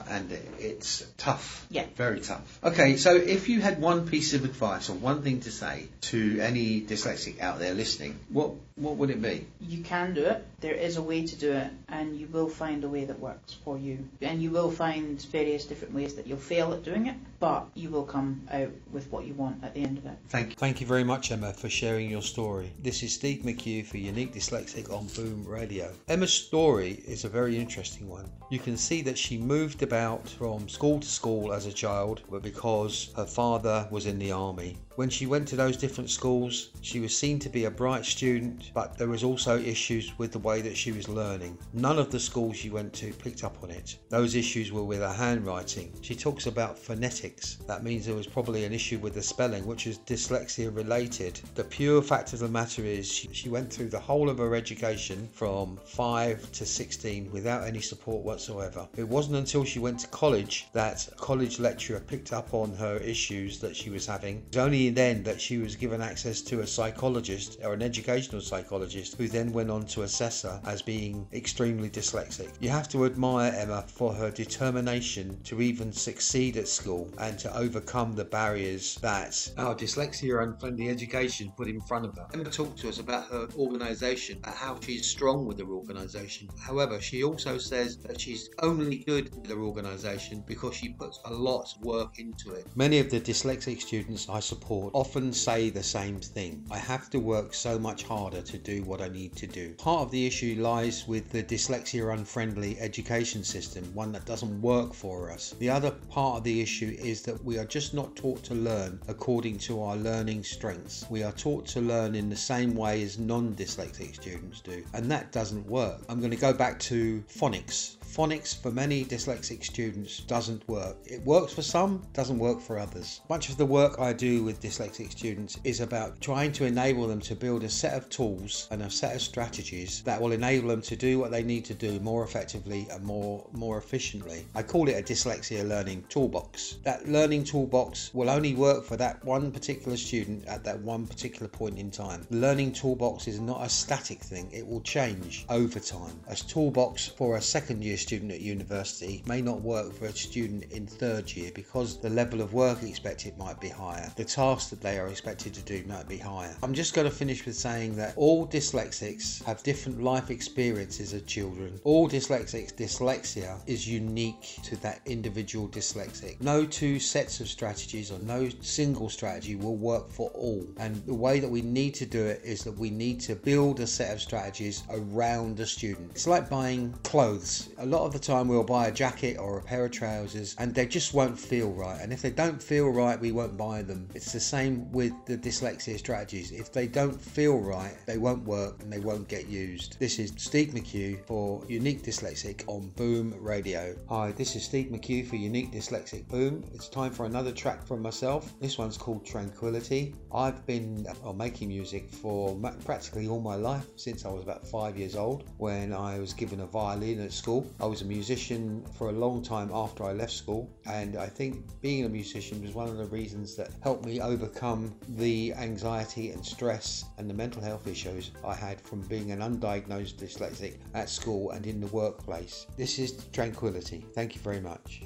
[0.10, 1.66] And it's tough.
[1.70, 1.86] Yeah.
[1.96, 2.60] Very tough.
[2.64, 6.40] Okay, so if you had one piece of advice or one thing to say to
[6.40, 9.48] any dyslexic out there listening, what what would it be?
[9.62, 10.46] You can do it.
[10.64, 13.52] There is a way to do it, and you will find a way that works
[13.52, 14.08] for you.
[14.22, 17.90] And you will find various different ways that you'll fail at doing it, but you
[17.90, 20.18] will come out with what you want at the end of it.
[20.30, 20.56] Thank you.
[20.56, 22.72] Thank you very much, Emma, for sharing your story.
[22.82, 25.92] This is Steve McHugh for Unique Dyslexic on Boom Radio.
[26.08, 28.30] Emma's story is a very interesting one.
[28.50, 32.42] You can see that she moved about from school to school as a child, but
[32.42, 34.78] because her father was in the army.
[34.96, 38.70] When she went to those different schools, she was seen to be a bright student,
[38.76, 41.58] but there was also issues with the way that she was learning.
[41.74, 43.98] None of the schools she went to picked up on it.
[44.10, 45.92] Those issues were with her handwriting.
[46.02, 47.58] She talks about phonetics.
[47.66, 51.42] That means there was probably an issue with the spelling, which is dyslexia related.
[51.56, 55.28] The pure fact of the matter is she, went through the whole of her education
[55.34, 58.88] from 5 to 16 without any support whatsoever.
[58.96, 62.98] It wasn't until she went to college that a college lecturer picked up on her
[62.98, 64.38] issues that she was having.
[64.38, 68.42] It was only then that she was given access to a psychologist or an educational
[68.42, 72.52] psychologist who then went on to assess her as being extremely dyslexic.
[72.60, 77.56] You have to admire Emma for her determination to even succeed at school and to
[77.56, 82.28] overcome the barriers that our dyslexia and friendly education put in front of her.
[82.34, 86.50] Emma talked to us about her organisation, about how she's strong with her organisation.
[86.60, 91.34] However, she also says that she's only good with her organisation because she puts a
[91.34, 92.68] lot of work into it.
[92.76, 96.64] Many of the dyslexic students I support often say the same thing.
[96.72, 99.74] I have to work so much harder to do what I need to do.
[99.76, 104.94] Part of the issue lies with the dyslexia unfriendly education system, one that doesn't work
[104.94, 105.56] for us.
[105.60, 109.00] The other part of the issue is that we are just not taught to learn
[109.08, 111.06] according to our learning strengths.
[111.10, 115.10] We are taught to learn in the same way as non dyslexic students do, and
[115.12, 116.02] that doesn't work.
[116.10, 117.96] I'm going to go back to phonics.
[118.14, 120.98] Phonics for many dyslexic students doesn't work.
[121.04, 123.22] It works for some, doesn't work for others.
[123.28, 127.22] Much of the work I do with dyslexic students is about trying to enable them
[127.22, 130.84] to build a set of tools and a set of strategies that will enable them
[130.84, 134.46] to do what they need to do more effectively and more more efficiently.
[134.54, 136.76] I call it a dyslexia learning toolbox.
[136.84, 141.48] That learning toolbox will only work for that one particular student at that one particular
[141.48, 142.28] point in time.
[142.30, 144.52] The learning toolbox is not a static thing.
[144.52, 146.20] It will change over time.
[146.28, 150.66] A toolbox for a second year student at university may not work for a student
[150.72, 154.12] in third year because the level of work expected might be higher.
[154.16, 156.56] The tasks that they are expected to do might be higher.
[156.62, 161.24] I'm just going to finish with saying that all dyslexics have different life experiences as
[161.24, 161.80] children.
[161.84, 166.42] All dyslexics, dyslexia is unique to that individual dyslexic.
[166.42, 170.68] No two sets of strategies or no single strategy will work for all.
[170.78, 173.80] And the way that we need to do it is that we need to build
[173.80, 176.12] a set of strategies around the student.
[176.12, 177.70] It's like buying clothes.
[177.78, 180.74] A lot of the time we'll buy a jacket or a pair of trousers and
[180.74, 182.02] they just won't feel right.
[182.02, 184.10] And if they don't feel right, we won't buy them.
[184.16, 186.52] It's the same with the dyslexia strategies.
[186.52, 190.00] If they don't feel right, they won't work and they won't get used.
[190.00, 193.96] This is Steve McHugh for Unique Dyslexic on Boom Radio.
[194.10, 196.64] Hi, this is Steve McHugh for Unique Dyslexic Boom.
[196.74, 198.60] It's time for another track from myself.
[198.60, 200.16] This one's called Tranquility.
[200.34, 204.98] I've been uh, making music for practically all my life since I was about five
[204.98, 207.68] years old when I was given a violin at school.
[207.84, 211.66] I was a musician for a long time after I left school, and I think
[211.82, 216.46] being a musician was one of the reasons that helped me overcome the anxiety and
[216.46, 221.52] stress and the mental health issues I had from being an undiagnosed dyslexic at school
[221.52, 222.68] and in the workplace.
[222.78, 224.06] This is Tranquility.
[224.16, 225.02] Thank you very much.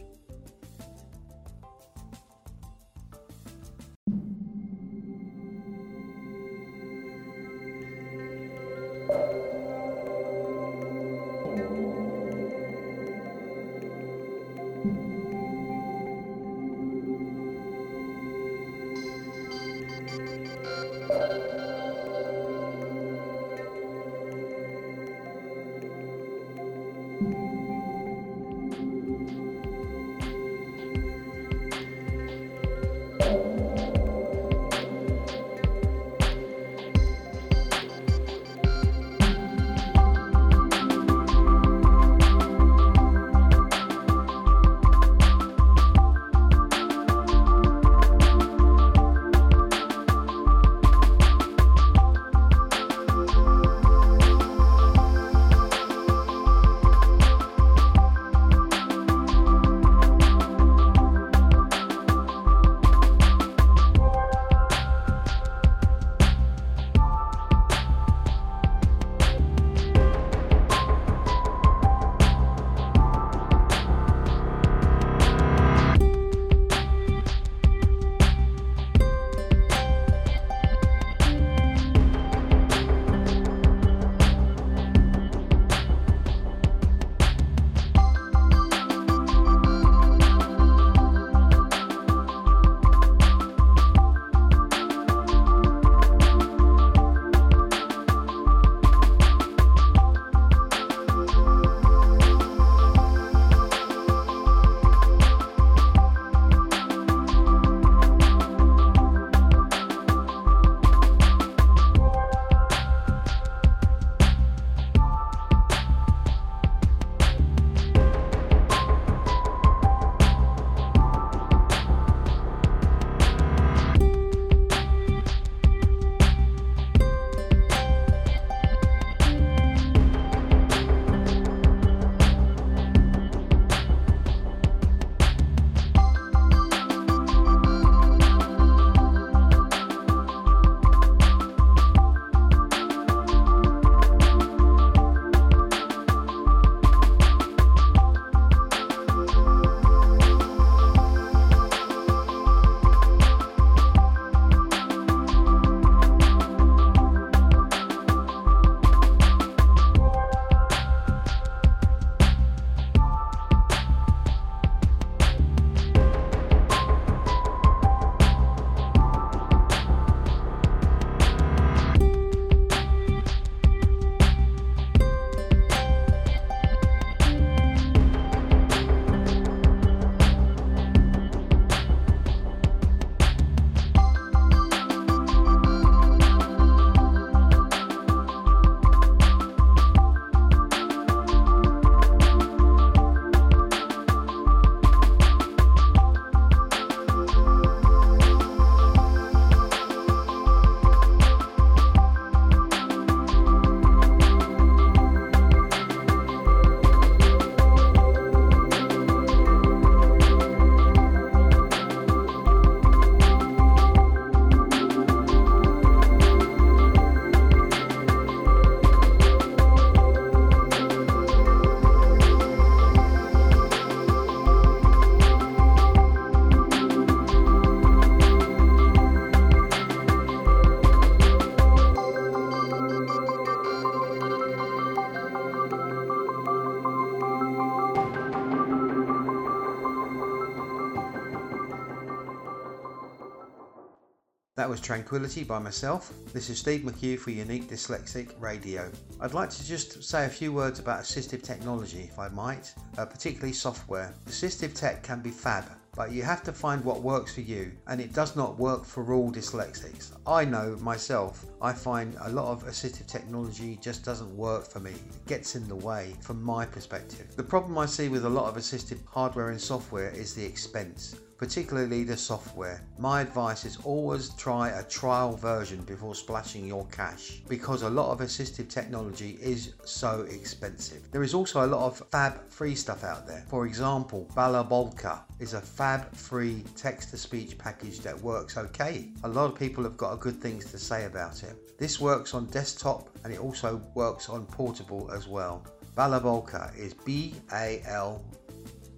[244.87, 246.13] Tranquility by myself.
[246.31, 248.89] This is Steve McHugh for Unique Dyslexic Radio.
[249.19, 253.05] I'd like to just say a few words about assistive technology, if I might, uh,
[253.05, 254.13] particularly software.
[254.27, 257.99] Assistive tech can be fab, but you have to find what works for you, and
[257.99, 260.13] it does not work for all dyslexics.
[260.25, 264.91] I know myself, I find a lot of assistive technology just doesn't work for me.
[264.91, 267.35] It gets in the way from my perspective.
[267.35, 271.17] The problem I see with a lot of assistive hardware and software is the expense
[271.37, 272.81] particularly the software.
[272.97, 278.11] My advice is always try a trial version before splashing your cash because a lot
[278.11, 281.11] of assistive technology is so expensive.
[281.11, 283.45] There is also a lot of fab free stuff out there.
[283.49, 289.09] For example, Balabolka is a fab free text to speech package that works okay.
[289.23, 291.77] A lot of people have got good things to say about it.
[291.77, 295.63] This works on desktop and it also works on portable as well.
[295.95, 298.23] Balabolka is B A L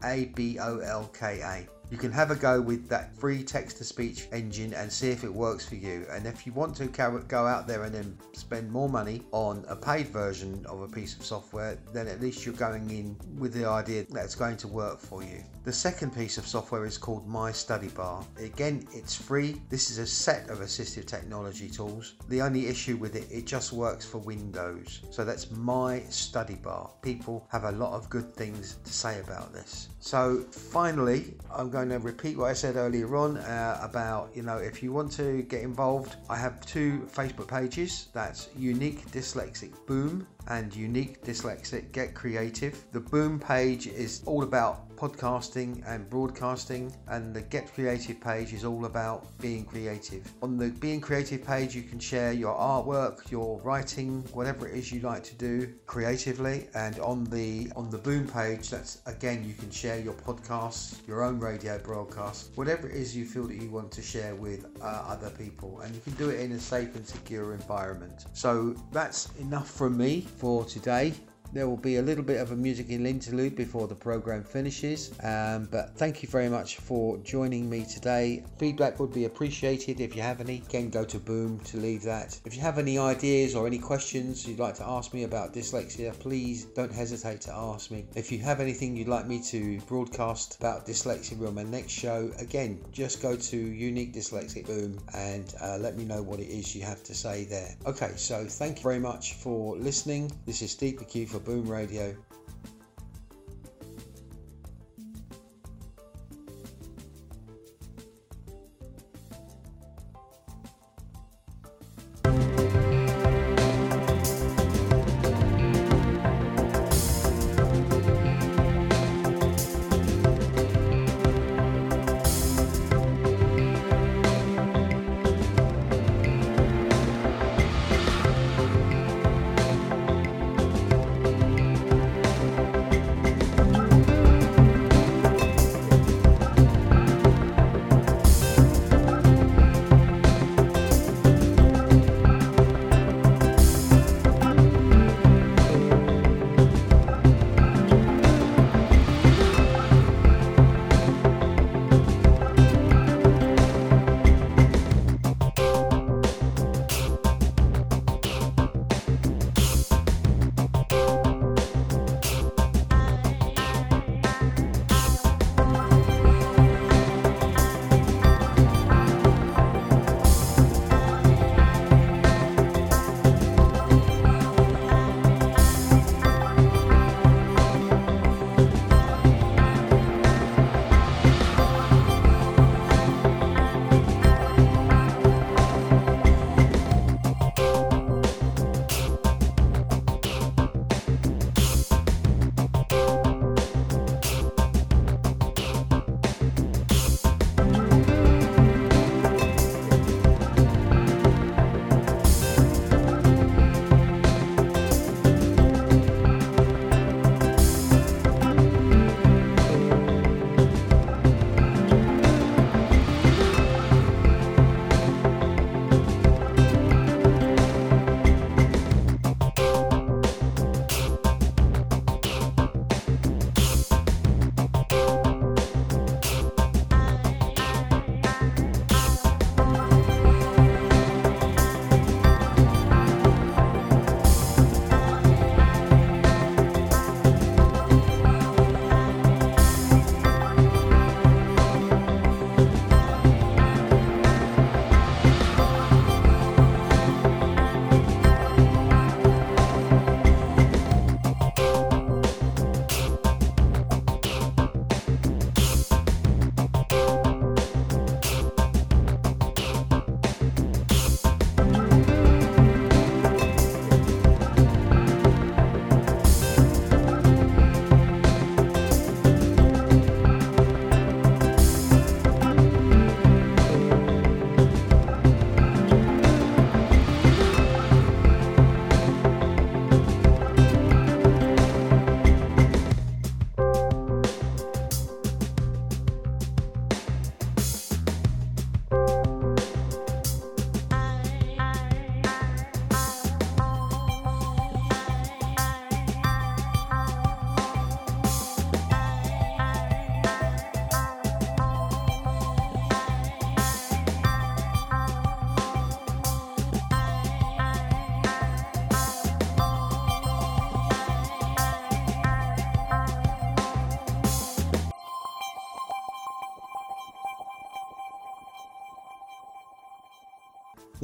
[0.04, 1.79] A B O L K A.
[1.92, 5.24] You can have a go with that free text to speech engine and see if
[5.24, 6.06] it works for you.
[6.12, 9.76] And if you want to go out there and then spend more money on a
[9.76, 13.66] paid version of a piece of software, then at least you're going in with the
[13.66, 15.44] idea that it's going to work for you.
[15.64, 18.26] The second piece of software is called My Study Bar.
[18.38, 19.62] Again, it's free.
[19.70, 22.16] This is a set of assistive technology tools.
[22.28, 25.02] The only issue with it, it just works for Windows.
[25.10, 26.92] So that's My Study Bar.
[27.02, 29.90] People have a lot of good things to say about this.
[30.00, 34.58] So finally, I'm going to repeat what I said earlier on uh, about, you know,
[34.58, 38.08] if you want to get involved, I have two Facebook pages.
[38.14, 42.82] That's Unique Dyslexic Boom and Unique Dyslexic Get Creative.
[42.94, 48.66] The Boom page is all about podcasting and broadcasting, and the Get Creative page is
[48.66, 50.30] all about being creative.
[50.42, 54.92] On the Being Creative page, you can share your artwork, your writing, whatever it is
[54.92, 59.54] you like to do creatively, and on the on the Boom page, that's again you
[59.54, 63.70] can share your podcasts, your own radio broadcasts, whatever it is you feel that you
[63.70, 66.96] want to share with uh, other people, and you can do it in a safe
[66.96, 68.26] and secure environment.
[68.34, 71.14] So that's enough from me for today.
[71.52, 75.12] There will be a little bit of a musical interlude before the program finishes.
[75.24, 78.44] Um, but thank you very much for joining me today.
[78.60, 80.58] Feedback would be appreciated if you have any.
[80.68, 82.40] Again, go to Boom to leave that.
[82.46, 86.18] If you have any ideas or any questions you'd like to ask me about dyslexia,
[86.20, 88.06] please don't hesitate to ask me.
[88.16, 92.32] If you have anything you'd like me to broadcast about dyslexia on my next show,
[92.40, 96.76] again, just go to Unique Dyslexic Boom and uh, let me know what it is
[96.76, 97.76] you have to say there.
[97.86, 100.32] Okay, so thank you very much for listening.
[100.46, 102.29] This is Steve McHugh for Boom Radio.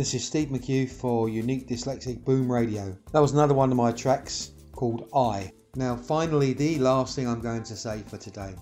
[0.06, 2.96] This is Steve McHugh for Unique Dyslexic Boom Radio.
[3.12, 5.52] That was another one of my tracks called I.
[5.74, 8.54] Now, finally, the last thing I'm going to say for today.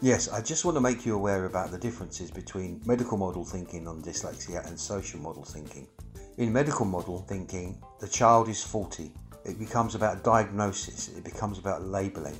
[0.00, 3.86] Yes, I just want to make you aware about the differences between medical model thinking
[3.88, 5.86] on dyslexia and social model thinking.
[6.38, 9.12] In medical model thinking, the child is faulty.
[9.44, 12.38] It becomes about diagnosis, it becomes about labelling.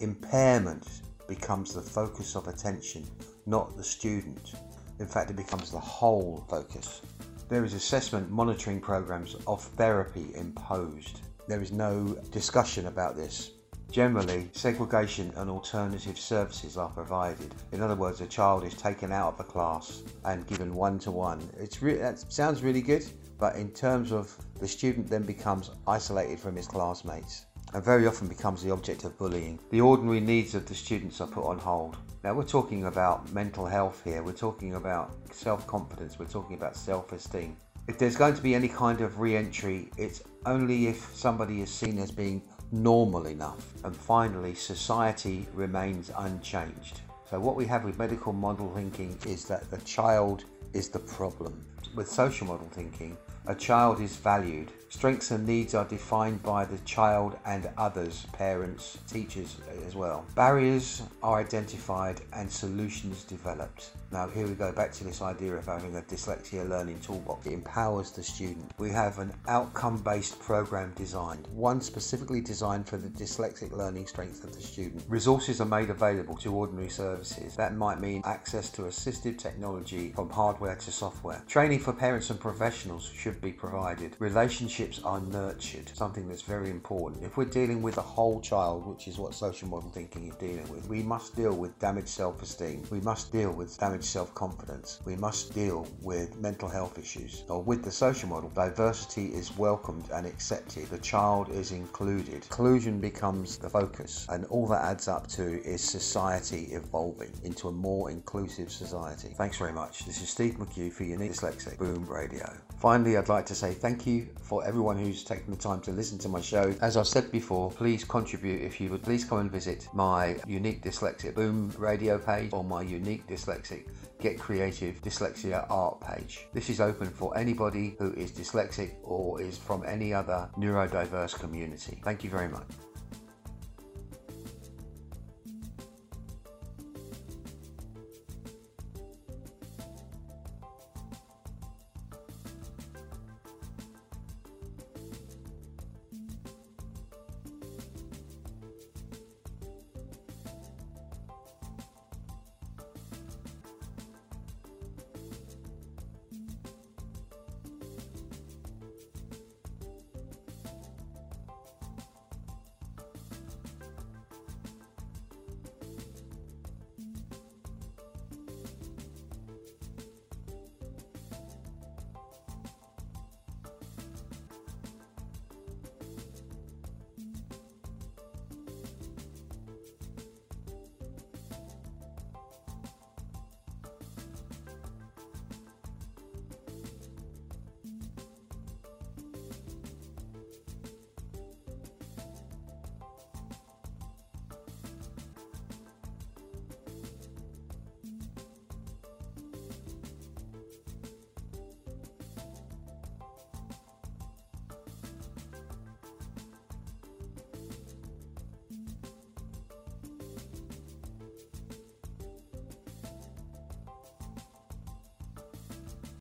[0.00, 3.06] Impairment becomes the focus of attention,
[3.46, 4.54] not the student.
[4.98, 7.02] In fact, it becomes the whole focus.
[7.48, 11.20] There is assessment monitoring programs of therapy imposed.
[11.48, 13.50] There is no discussion about this.
[13.90, 17.54] Generally, segregation and alternative services are provided.
[17.72, 21.10] In other words, a child is taken out of a class and given one to
[21.10, 21.46] one.
[21.60, 23.04] It re- sounds really good,
[23.42, 28.28] but in terms of the student then becomes isolated from his classmates and very often
[28.28, 29.58] becomes the object of bullying.
[29.70, 31.96] The ordinary needs of the students are put on hold.
[32.22, 37.56] Now we're talking about mental health here, we're talking about self-confidence, we're talking about self-esteem.
[37.88, 41.98] If there's going to be any kind of re-entry, it's only if somebody is seen
[41.98, 43.74] as being normal enough.
[43.82, 47.00] And finally, society remains unchanged.
[47.28, 51.64] So, what we have with medical model thinking is that the child is the problem.
[51.94, 53.16] With social model thinking,
[53.46, 54.70] a child is valued.
[54.92, 60.26] Strengths and needs are defined by the child and others, parents, teachers as well.
[60.34, 63.92] Barriers are identified and solutions developed.
[64.12, 67.46] Now, here we go back to this idea of having a dyslexia learning toolbox.
[67.46, 68.70] It empowers the student.
[68.76, 74.44] We have an outcome based program designed, one specifically designed for the dyslexic learning strength
[74.44, 75.02] of the student.
[75.08, 77.56] Resources are made available to ordinary services.
[77.56, 81.42] That might mean access to assistive technology from hardware to software.
[81.48, 84.16] Training for parents and professionals should be provided.
[84.18, 87.22] Relationships are nurtured, something that's very important.
[87.22, 90.68] If we're dealing with a whole child, which is what social model thinking is dealing
[90.68, 92.82] with, we must deal with damaged self esteem.
[92.90, 95.00] We must deal with damaged self confidence.
[95.04, 97.44] We must deal with mental health issues.
[97.48, 100.86] Or with the social model, diversity is welcomed and accepted.
[100.86, 102.34] The child is included.
[102.34, 107.72] Inclusion becomes the focus, and all that adds up to is society evolving into a
[107.72, 109.34] more inclusive society.
[109.36, 110.04] Thanks very much.
[110.06, 112.52] This is Steve McHugh for Unique Dyslexic Boom Radio.
[112.80, 116.16] Finally, I'd like to say thank you for everyone who's taken the time to listen
[116.16, 116.74] to my show.
[116.80, 120.82] As I've said before, please contribute if you would please come and visit my Unique
[120.82, 123.86] Dyslexic Boom radio page or my Unique Dyslexic
[124.18, 126.46] Get Creative Dyslexia art page.
[126.54, 132.00] This is open for anybody who is dyslexic or is from any other neurodiverse community.
[132.02, 132.64] Thank you very much.